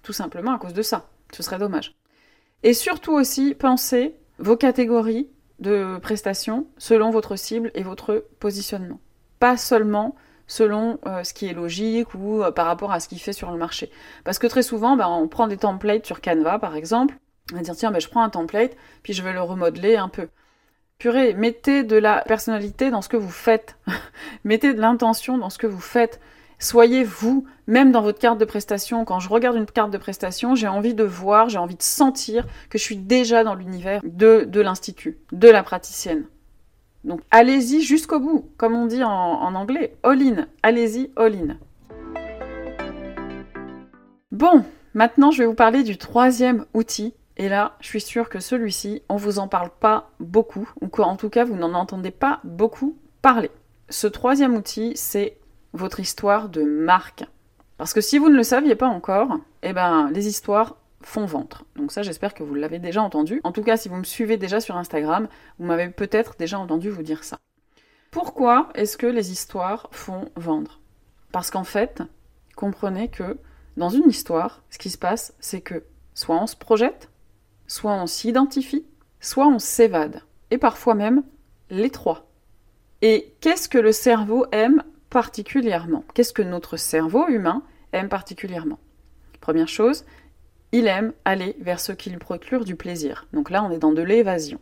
Tout 0.03 0.13
simplement 0.13 0.53
à 0.53 0.59
cause 0.59 0.73
de 0.73 0.81
ça. 0.81 1.09
Ce 1.33 1.43
serait 1.43 1.57
dommage. 1.57 1.93
Et 2.63 2.73
surtout 2.73 3.13
aussi, 3.13 3.53
pensez 3.53 4.15
vos 4.39 4.57
catégories 4.57 5.29
de 5.59 5.97
prestations 6.01 6.67
selon 6.77 7.09
votre 7.09 7.35
cible 7.35 7.71
et 7.73 7.83
votre 7.83 8.25
positionnement. 8.39 8.99
Pas 9.39 9.57
seulement 9.57 10.15
selon 10.47 10.99
euh, 11.05 11.23
ce 11.23 11.33
qui 11.33 11.47
est 11.47 11.53
logique 11.53 12.13
ou 12.15 12.41
euh, 12.41 12.51
par 12.51 12.65
rapport 12.65 12.91
à 12.91 12.99
ce 12.99 13.07
qu'il 13.07 13.19
fait 13.19 13.33
sur 13.33 13.51
le 13.51 13.57
marché. 13.57 13.91
Parce 14.23 14.39
que 14.39 14.47
très 14.47 14.63
souvent, 14.63 14.95
ben, 14.95 15.07
on 15.07 15.27
prend 15.27 15.47
des 15.47 15.57
templates 15.57 16.05
sur 16.05 16.21
Canva, 16.21 16.57
par 16.57 16.75
exemple, 16.75 17.15
on 17.51 17.57
va 17.57 17.61
dire 17.61 17.75
tiens, 17.75 17.91
ben, 17.91 17.99
je 17.99 18.07
prends 18.07 18.23
un 18.23 18.29
template, 18.29 18.75
puis 19.03 19.13
je 19.13 19.21
vais 19.21 19.33
le 19.33 19.41
remodeler 19.41 19.97
un 19.97 20.09
peu. 20.09 20.29
Purée, 20.97 21.33
mettez 21.33 21.83
de 21.83 21.95
la 21.95 22.21
personnalité 22.21 22.89
dans 22.89 23.01
ce 23.01 23.09
que 23.09 23.17
vous 23.17 23.29
faites. 23.29 23.77
mettez 24.43 24.73
de 24.73 24.81
l'intention 24.81 25.37
dans 25.37 25.49
ce 25.49 25.57
que 25.57 25.67
vous 25.67 25.81
faites. 25.81 26.19
Soyez 26.59 27.03
vous, 27.03 27.45
même 27.67 27.91
dans 27.91 28.01
votre 28.01 28.17
carte 28.17 28.39
de 28.39 28.45
prestation. 28.45 29.05
Quand 29.05 29.19
je 29.19 29.29
regarde 29.29 29.57
une 29.57 29.67
carte 29.67 29.91
de 29.91 29.97
prestation, 29.99 30.55
j'ai 30.55 30.67
envie 30.67 30.95
de 30.95 31.03
voir, 31.03 31.49
j'ai 31.49 31.59
envie 31.59 31.75
de 31.75 31.83
sentir 31.83 32.47
que 32.71 32.79
je 32.79 32.83
suis 32.83 32.97
déjà 32.97 33.43
dans 33.43 33.53
l'univers 33.53 34.01
de, 34.03 34.49
l'institut, 34.59 35.19
de 35.31 35.49
la 35.49 35.61
praticienne. 35.61 36.25
Donc 37.03 37.21
allez-y 37.29 37.81
jusqu'au 37.81 38.19
bout, 38.19 38.49
comme 38.57 38.75
on 38.75 38.87
dit 38.87 39.03
en, 39.03 39.53
anglais, 39.53 39.95
all 40.01 40.19
in. 40.21 40.47
Allez-y, 40.63 41.11
all 41.15 41.35
in. 41.35 41.57
Bon, 44.31 44.65
maintenant 44.95 45.29
je 45.29 45.43
vais 45.43 45.47
vous 45.47 45.53
parler 45.53 45.83
du 45.83 45.97
troisième 45.97 46.65
outil 46.73 47.13
et 47.37 47.49
là, 47.49 47.77
je 47.81 47.87
suis 47.87 48.01
sûre 48.01 48.29
que 48.29 48.39
celui-ci, 48.39 49.03
on 49.09 49.15
vous 49.15 49.37
en 49.37 49.47
parle 49.47 49.69
pas 49.79 50.09
beaucoup, 50.19 50.67
ou 50.81 50.87
qu'en 50.87 51.17
tout 51.17 51.29
cas, 51.29 51.45
vous 51.45 51.55
n'en 51.55 51.75
entendez 51.75 52.09
pas 52.09 52.39
beaucoup 52.43 52.97
parler. 53.21 53.51
Ce 53.89 54.07
troisième 54.07 54.55
outil, 54.55 54.93
c'est 54.95 55.37
votre 55.77 55.99
histoire 55.99 56.49
de 56.49 56.63
marque. 56.63 57.25
Parce 57.77 57.93
que 57.93 58.01
si 58.01 58.17
vous 58.17 58.29
ne 58.29 58.35
le 58.35 58.43
saviez 58.43 58.75
pas 58.75 58.87
encore, 58.87 59.37
eh 59.63 59.73
ben, 59.73 60.09
les 60.11 60.27
histoires 60.27 60.77
font 61.01 61.25
ventre. 61.25 61.63
Donc 61.75 61.91
ça, 61.91 62.01
j'espère 62.01 62.33
que 62.33 62.43
vous 62.43 62.55
l'avez 62.55 62.79
déjà 62.79 63.01
entendu. 63.01 63.39
En 63.43 63.51
tout 63.51 63.63
cas, 63.63 63.77
si 63.77 63.87
vous 63.87 63.95
me 63.95 64.03
suivez 64.03 64.37
déjà 64.37 64.59
sur 64.59 64.75
Instagram, 64.75 65.27
vous 65.59 65.65
m'avez 65.65 65.89
peut-être 65.89 66.35
déjà 66.37 66.59
entendu 66.59 66.89
vous 66.89 67.03
dire 67.03 67.23
ça. 67.23 67.37
Pourquoi 68.11 68.69
est-ce 68.73 68.97
que 68.97 69.07
les 69.07 69.31
histoires 69.31 69.87
font 69.91 70.29
vendre? 70.35 70.81
Parce 71.31 71.51
qu'en 71.51 71.63
fait, 71.63 72.01
comprenez 72.55 73.09
que 73.09 73.37
dans 73.77 73.89
une 73.89 74.09
histoire, 74.09 74.63
ce 74.71 74.79
qui 74.79 74.89
se 74.89 74.97
passe, 74.97 75.35
c'est 75.39 75.61
que 75.61 75.83
soit 76.15 76.41
on 76.41 76.47
se 76.47 76.55
projette, 76.55 77.09
Soit 77.67 77.91
on 77.91 78.07
s'identifie, 78.07 78.85
soit 79.19 79.47
on 79.47 79.59
s'évade. 79.59 80.21
Et 80.51 80.57
parfois 80.57 80.95
même 80.95 81.23
les 81.69 81.89
trois. 81.89 82.31
Et 83.01 83.35
qu'est-ce 83.41 83.67
que 83.67 83.77
le 83.77 83.91
cerveau 83.91 84.45
aime 84.53 84.83
particulièrement 85.09 86.03
Qu'est-ce 86.13 86.33
que 86.33 86.41
notre 86.41 86.77
cerveau 86.77 87.27
humain 87.27 87.63
aime 87.93 88.09
particulièrement? 88.09 88.79
Première 89.41 89.67
chose, 89.67 90.05
il 90.71 90.87
aime 90.87 91.13
aller 91.25 91.55
vers 91.59 91.79
ce 91.79 91.91
qui 91.91 92.09
lui 92.09 92.17
procure 92.17 92.65
du 92.65 92.75
plaisir. 92.75 93.27
Donc 93.33 93.49
là, 93.49 93.63
on 93.63 93.71
est 93.71 93.79
dans 93.79 93.93
de 93.93 94.01
l'évasion. 94.01 94.59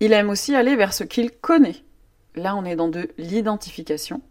Il 0.00 0.12
aime 0.12 0.30
aussi 0.30 0.54
aller 0.54 0.76
vers 0.76 0.94
ce 0.94 1.04
qu'il 1.04 1.30
connaît. 1.30 1.76
Là, 2.34 2.56
on 2.56 2.64
est 2.64 2.76
dans 2.76 2.88
de 2.88 3.10
l'identification. 3.18 4.22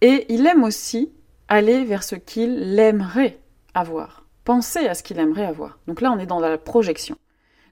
Et 0.00 0.26
il 0.32 0.46
aime 0.46 0.64
aussi 0.64 1.12
aller 1.48 1.84
vers 1.84 2.02
ce 2.02 2.14
qu'il 2.14 2.78
aimerait 2.78 3.38
avoir. 3.74 4.24
Pensez 4.44 4.86
à 4.86 4.94
ce 4.94 5.02
qu'il 5.02 5.18
aimerait 5.18 5.44
avoir. 5.44 5.78
Donc 5.86 6.00
là, 6.00 6.10
on 6.12 6.18
est 6.18 6.26
dans 6.26 6.40
la 6.40 6.56
projection. 6.58 7.16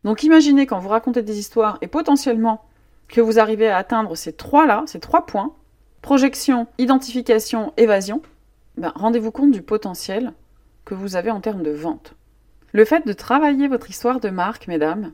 Donc 0.04 0.22
imaginez 0.24 0.66
quand 0.66 0.78
vous 0.78 0.88
racontez 0.88 1.22
des 1.22 1.38
histoires 1.38 1.78
et 1.80 1.86
potentiellement 1.86 2.64
que 3.08 3.20
vous 3.20 3.38
arrivez 3.38 3.68
à 3.68 3.76
atteindre 3.76 4.16
ces 4.16 4.32
trois-là, 4.32 4.84
ces 4.86 5.00
trois 5.00 5.26
points, 5.26 5.54
projection, 6.02 6.66
identification, 6.78 7.72
évasion, 7.76 8.22
ben, 8.76 8.92
rendez-vous 8.94 9.30
compte 9.30 9.50
du 9.50 9.62
potentiel 9.62 10.32
que 10.84 10.94
vous 10.94 11.16
avez 11.16 11.30
en 11.30 11.40
termes 11.40 11.62
de 11.62 11.70
vente. 11.70 12.14
Le 12.72 12.84
fait 12.84 13.06
de 13.06 13.12
travailler 13.12 13.68
votre 13.68 13.90
histoire 13.90 14.20
de 14.20 14.30
marque, 14.30 14.68
mesdames, 14.68 15.12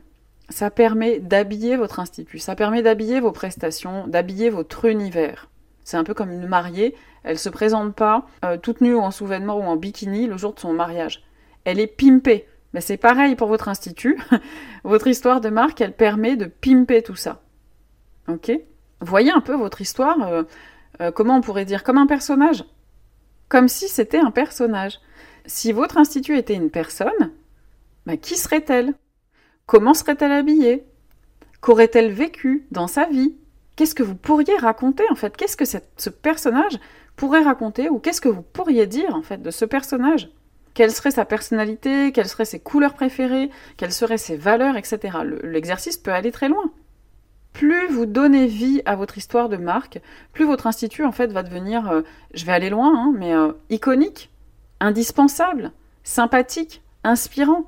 ça 0.49 0.69
permet 0.69 1.19
d'habiller 1.19 1.77
votre 1.77 1.99
institut, 1.99 2.39
ça 2.39 2.55
permet 2.55 2.81
d'habiller 2.81 3.19
vos 3.19 3.31
prestations, 3.31 4.07
d'habiller 4.07 4.49
votre 4.49 4.85
univers. 4.85 5.49
C'est 5.83 5.97
un 5.97 6.03
peu 6.03 6.13
comme 6.13 6.31
une 6.31 6.47
mariée, 6.47 6.95
elle 7.23 7.39
se 7.39 7.49
présente 7.49 7.95
pas 7.95 8.25
euh, 8.43 8.57
toute 8.57 8.81
nue 8.81 8.95
ou 8.95 8.99
en 8.99 9.11
sous-vêtements 9.11 9.57
ou 9.57 9.63
en 9.63 9.75
bikini 9.75 10.27
le 10.27 10.37
jour 10.37 10.53
de 10.53 10.59
son 10.59 10.73
mariage 10.73 11.23
elle 11.65 11.79
est 11.79 11.87
pimpée. 11.87 12.47
Mais 12.73 12.81
c'est 12.81 12.97
pareil 12.97 13.35
pour 13.35 13.47
votre 13.47 13.67
institut. 13.67 14.19
votre 14.83 15.07
histoire 15.07 15.41
de 15.41 15.49
marque, 15.49 15.81
elle 15.81 15.93
permet 15.93 16.35
de 16.35 16.45
pimper 16.45 17.01
tout 17.01 17.15
ça. 17.15 17.41
Ok? 18.27 18.51
Voyez 19.01 19.31
un 19.31 19.41
peu 19.41 19.55
votre 19.55 19.81
histoire, 19.81 20.21
euh, 20.27 20.43
euh, 21.01 21.11
comment 21.11 21.37
on 21.37 21.41
pourrait 21.41 21.65
dire, 21.65 21.83
comme 21.83 21.97
un 21.97 22.07
personnage. 22.07 22.65
Comme 23.47 23.67
si 23.67 23.87
c'était 23.87 24.19
un 24.19 24.31
personnage. 24.31 24.99
Si 25.45 25.71
votre 25.71 25.97
institut 25.97 26.37
était 26.37 26.53
une 26.53 26.69
personne, 26.69 27.31
bah, 28.05 28.17
qui 28.17 28.35
serait-elle? 28.35 28.93
Comment 29.65 29.93
serait-elle 29.93 30.31
habillée? 30.31 30.85
Qu'aurait-elle 31.61 32.11
vécu 32.11 32.67
dans 32.71 32.87
sa 32.87 33.05
vie? 33.05 33.35
Qu'est-ce 33.75 33.95
que 33.95 34.03
vous 34.03 34.15
pourriez 34.15 34.57
raconter 34.57 35.03
en 35.09 35.15
fait? 35.15 35.35
Qu'est-ce 35.37 35.57
que 35.57 35.65
ce 35.65 36.09
personnage 36.09 36.79
pourrait 37.15 37.43
raconter 37.43 37.89
ou 37.89 37.99
qu'est-ce 37.99 38.21
que 38.21 38.29
vous 38.29 38.41
pourriez 38.41 38.87
dire 38.87 39.15
en 39.15 39.21
fait 39.21 39.41
de 39.41 39.51
ce 39.51 39.65
personnage? 39.65 40.31
Quelle 40.73 40.91
serait 40.91 41.11
sa 41.11 41.25
personnalité, 41.25 42.11
quelles 42.11 42.27
seraient 42.27 42.45
ses 42.45 42.59
couleurs 42.59 42.93
préférées, 42.93 43.49
quelles 43.77 43.91
seraient 43.91 44.17
ses 44.17 44.37
valeurs, 44.37 44.77
etc. 44.77 45.19
L'exercice 45.43 45.97
peut 45.97 46.11
aller 46.11 46.31
très 46.31 46.47
loin. 46.47 46.71
Plus 47.53 47.87
vous 47.87 48.05
donnez 48.05 48.47
vie 48.47 48.81
à 48.85 48.95
votre 48.95 49.17
histoire 49.17 49.49
de 49.49 49.57
marque, 49.57 50.01
plus 50.33 50.45
votre 50.45 50.67
institut 50.67 51.03
en 51.03 51.11
fait 51.11 51.31
va 51.31 51.43
devenir, 51.43 51.89
euh, 51.89 52.01
je 52.33 52.45
vais 52.45 52.53
aller 52.53 52.69
loin, 52.69 52.93
hein, 52.95 53.13
mais 53.17 53.33
euh, 53.33 53.51
iconique, 53.69 54.29
indispensable, 54.79 55.71
sympathique, 56.03 56.81
inspirant. 57.03 57.63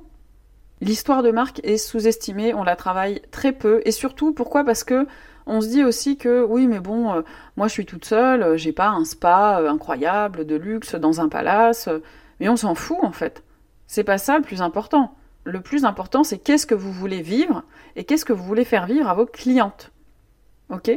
L'histoire 0.80 1.22
de 1.22 1.30
marque 1.30 1.60
est 1.64 1.76
sous-estimée, 1.76 2.54
on 2.54 2.64
la 2.64 2.76
travaille 2.76 3.22
très 3.30 3.52
peu, 3.52 3.82
et 3.84 3.92
surtout 3.92 4.32
pourquoi? 4.32 4.64
Parce 4.64 4.84
que 4.84 5.06
on 5.46 5.60
se 5.60 5.68
dit 5.68 5.84
aussi 5.84 6.16
que 6.16 6.44
oui, 6.44 6.66
mais 6.66 6.80
bon, 6.80 7.12
euh, 7.12 7.22
moi 7.56 7.68
je 7.68 7.72
suis 7.72 7.86
toute 7.86 8.04
seule, 8.04 8.56
j'ai 8.56 8.72
pas 8.72 8.88
un 8.88 9.04
spa 9.04 9.60
incroyable 9.68 10.46
de 10.46 10.56
luxe 10.56 10.94
dans 10.94 11.20
un 11.20 11.28
palace. 11.28 11.88
Mais 12.42 12.48
on 12.48 12.56
s'en 12.56 12.74
fout 12.74 12.98
en 13.02 13.12
fait. 13.12 13.44
C'est 13.86 14.02
pas 14.02 14.18
ça 14.18 14.36
le 14.36 14.42
plus 14.42 14.62
important. 14.62 15.14
Le 15.44 15.60
plus 15.60 15.84
important, 15.84 16.24
c'est 16.24 16.38
qu'est-ce 16.38 16.66
que 16.66 16.74
vous 16.74 16.92
voulez 16.92 17.22
vivre 17.22 17.64
et 17.96 18.04
qu'est-ce 18.04 18.24
que 18.24 18.32
vous 18.32 18.44
voulez 18.44 18.64
faire 18.64 18.86
vivre 18.86 19.08
à 19.08 19.14
vos 19.14 19.26
clientes. 19.26 19.90
Ok? 20.70 20.90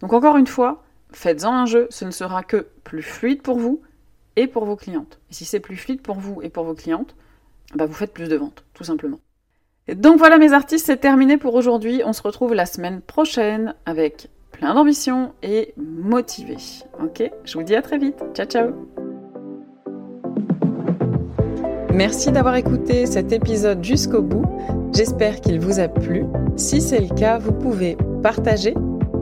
Donc 0.00 0.12
encore 0.12 0.36
une 0.36 0.46
fois, 0.46 0.82
faites-en 1.12 1.52
un 1.52 1.66
jeu, 1.66 1.86
ce 1.90 2.04
ne 2.04 2.10
sera 2.10 2.42
que 2.42 2.68
plus 2.82 3.02
fluide 3.02 3.42
pour 3.42 3.58
vous 3.58 3.82
et 4.36 4.46
pour 4.46 4.64
vos 4.64 4.76
clientes. 4.76 5.20
Et 5.30 5.34
si 5.34 5.44
c'est 5.44 5.60
plus 5.60 5.76
fluide 5.76 6.02
pour 6.02 6.16
vous 6.16 6.40
et 6.42 6.48
pour 6.48 6.64
vos 6.64 6.74
clientes, 6.74 7.14
bah 7.74 7.86
vous 7.86 7.94
faites 7.94 8.12
plus 8.12 8.28
de 8.28 8.36
ventes, 8.36 8.64
tout 8.74 8.84
simplement. 8.84 9.20
Donc 9.88 10.18
voilà 10.18 10.38
mes 10.38 10.52
artistes, 10.52 10.86
c'est 10.86 10.96
terminé 10.96 11.36
pour 11.36 11.54
aujourd'hui. 11.54 12.02
On 12.04 12.12
se 12.12 12.22
retrouve 12.22 12.54
la 12.54 12.66
semaine 12.66 13.02
prochaine 13.02 13.74
avec 13.84 14.30
plein 14.50 14.74
d'ambition 14.74 15.34
et 15.42 15.74
motivé. 15.76 16.56
Ok? 17.02 17.22
Je 17.44 17.58
vous 17.58 17.64
dis 17.64 17.76
à 17.76 17.82
très 17.82 17.98
vite. 17.98 18.22
Ciao 18.34 18.46
ciao 18.46 19.03
Merci 21.94 22.32
d'avoir 22.32 22.56
écouté 22.56 23.06
cet 23.06 23.30
épisode 23.30 23.84
jusqu'au 23.84 24.20
bout. 24.20 24.44
J'espère 24.92 25.40
qu'il 25.40 25.60
vous 25.60 25.78
a 25.78 25.86
plu. 25.86 26.24
Si 26.56 26.80
c'est 26.80 26.98
le 26.98 27.14
cas, 27.14 27.38
vous 27.38 27.52
pouvez 27.52 27.96
partager, 28.20 28.74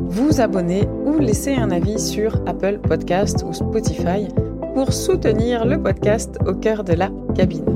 vous 0.06 0.40
abonner 0.40 0.88
ou 1.04 1.18
laisser 1.18 1.54
un 1.54 1.70
avis 1.70 2.00
sur 2.00 2.36
Apple 2.46 2.78
Podcast 2.78 3.44
ou 3.46 3.52
Spotify 3.52 4.26
pour 4.74 4.94
soutenir 4.94 5.66
le 5.66 5.82
podcast 5.82 6.38
au 6.46 6.54
cœur 6.54 6.82
de 6.82 6.94
la 6.94 7.10
cabine. 7.34 7.66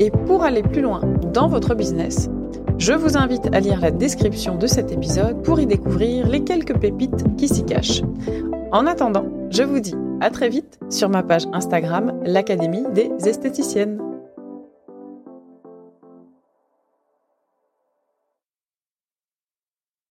Et 0.00 0.10
pour 0.10 0.42
aller 0.42 0.62
plus 0.62 0.82
loin 0.82 1.02
dans 1.32 1.46
votre 1.46 1.76
business, 1.76 2.28
je 2.78 2.94
vous 2.94 3.16
invite 3.16 3.54
à 3.54 3.60
lire 3.60 3.80
la 3.80 3.92
description 3.92 4.56
de 4.56 4.66
cet 4.66 4.90
épisode 4.90 5.40
pour 5.44 5.60
y 5.60 5.66
découvrir 5.66 6.26
les 6.26 6.42
quelques 6.42 6.76
pépites 6.76 7.36
qui 7.36 7.46
s'y 7.46 7.64
cachent. 7.64 8.02
En 8.72 8.88
attendant, 8.88 9.26
je 9.50 9.62
vous 9.62 9.78
dis 9.78 9.94
à 10.20 10.30
très 10.30 10.48
vite 10.48 10.80
sur 10.90 11.10
ma 11.10 11.22
page 11.22 11.46
Instagram, 11.52 12.20
l'Académie 12.24 12.86
des 12.92 13.08
esthéticiennes. 13.24 14.11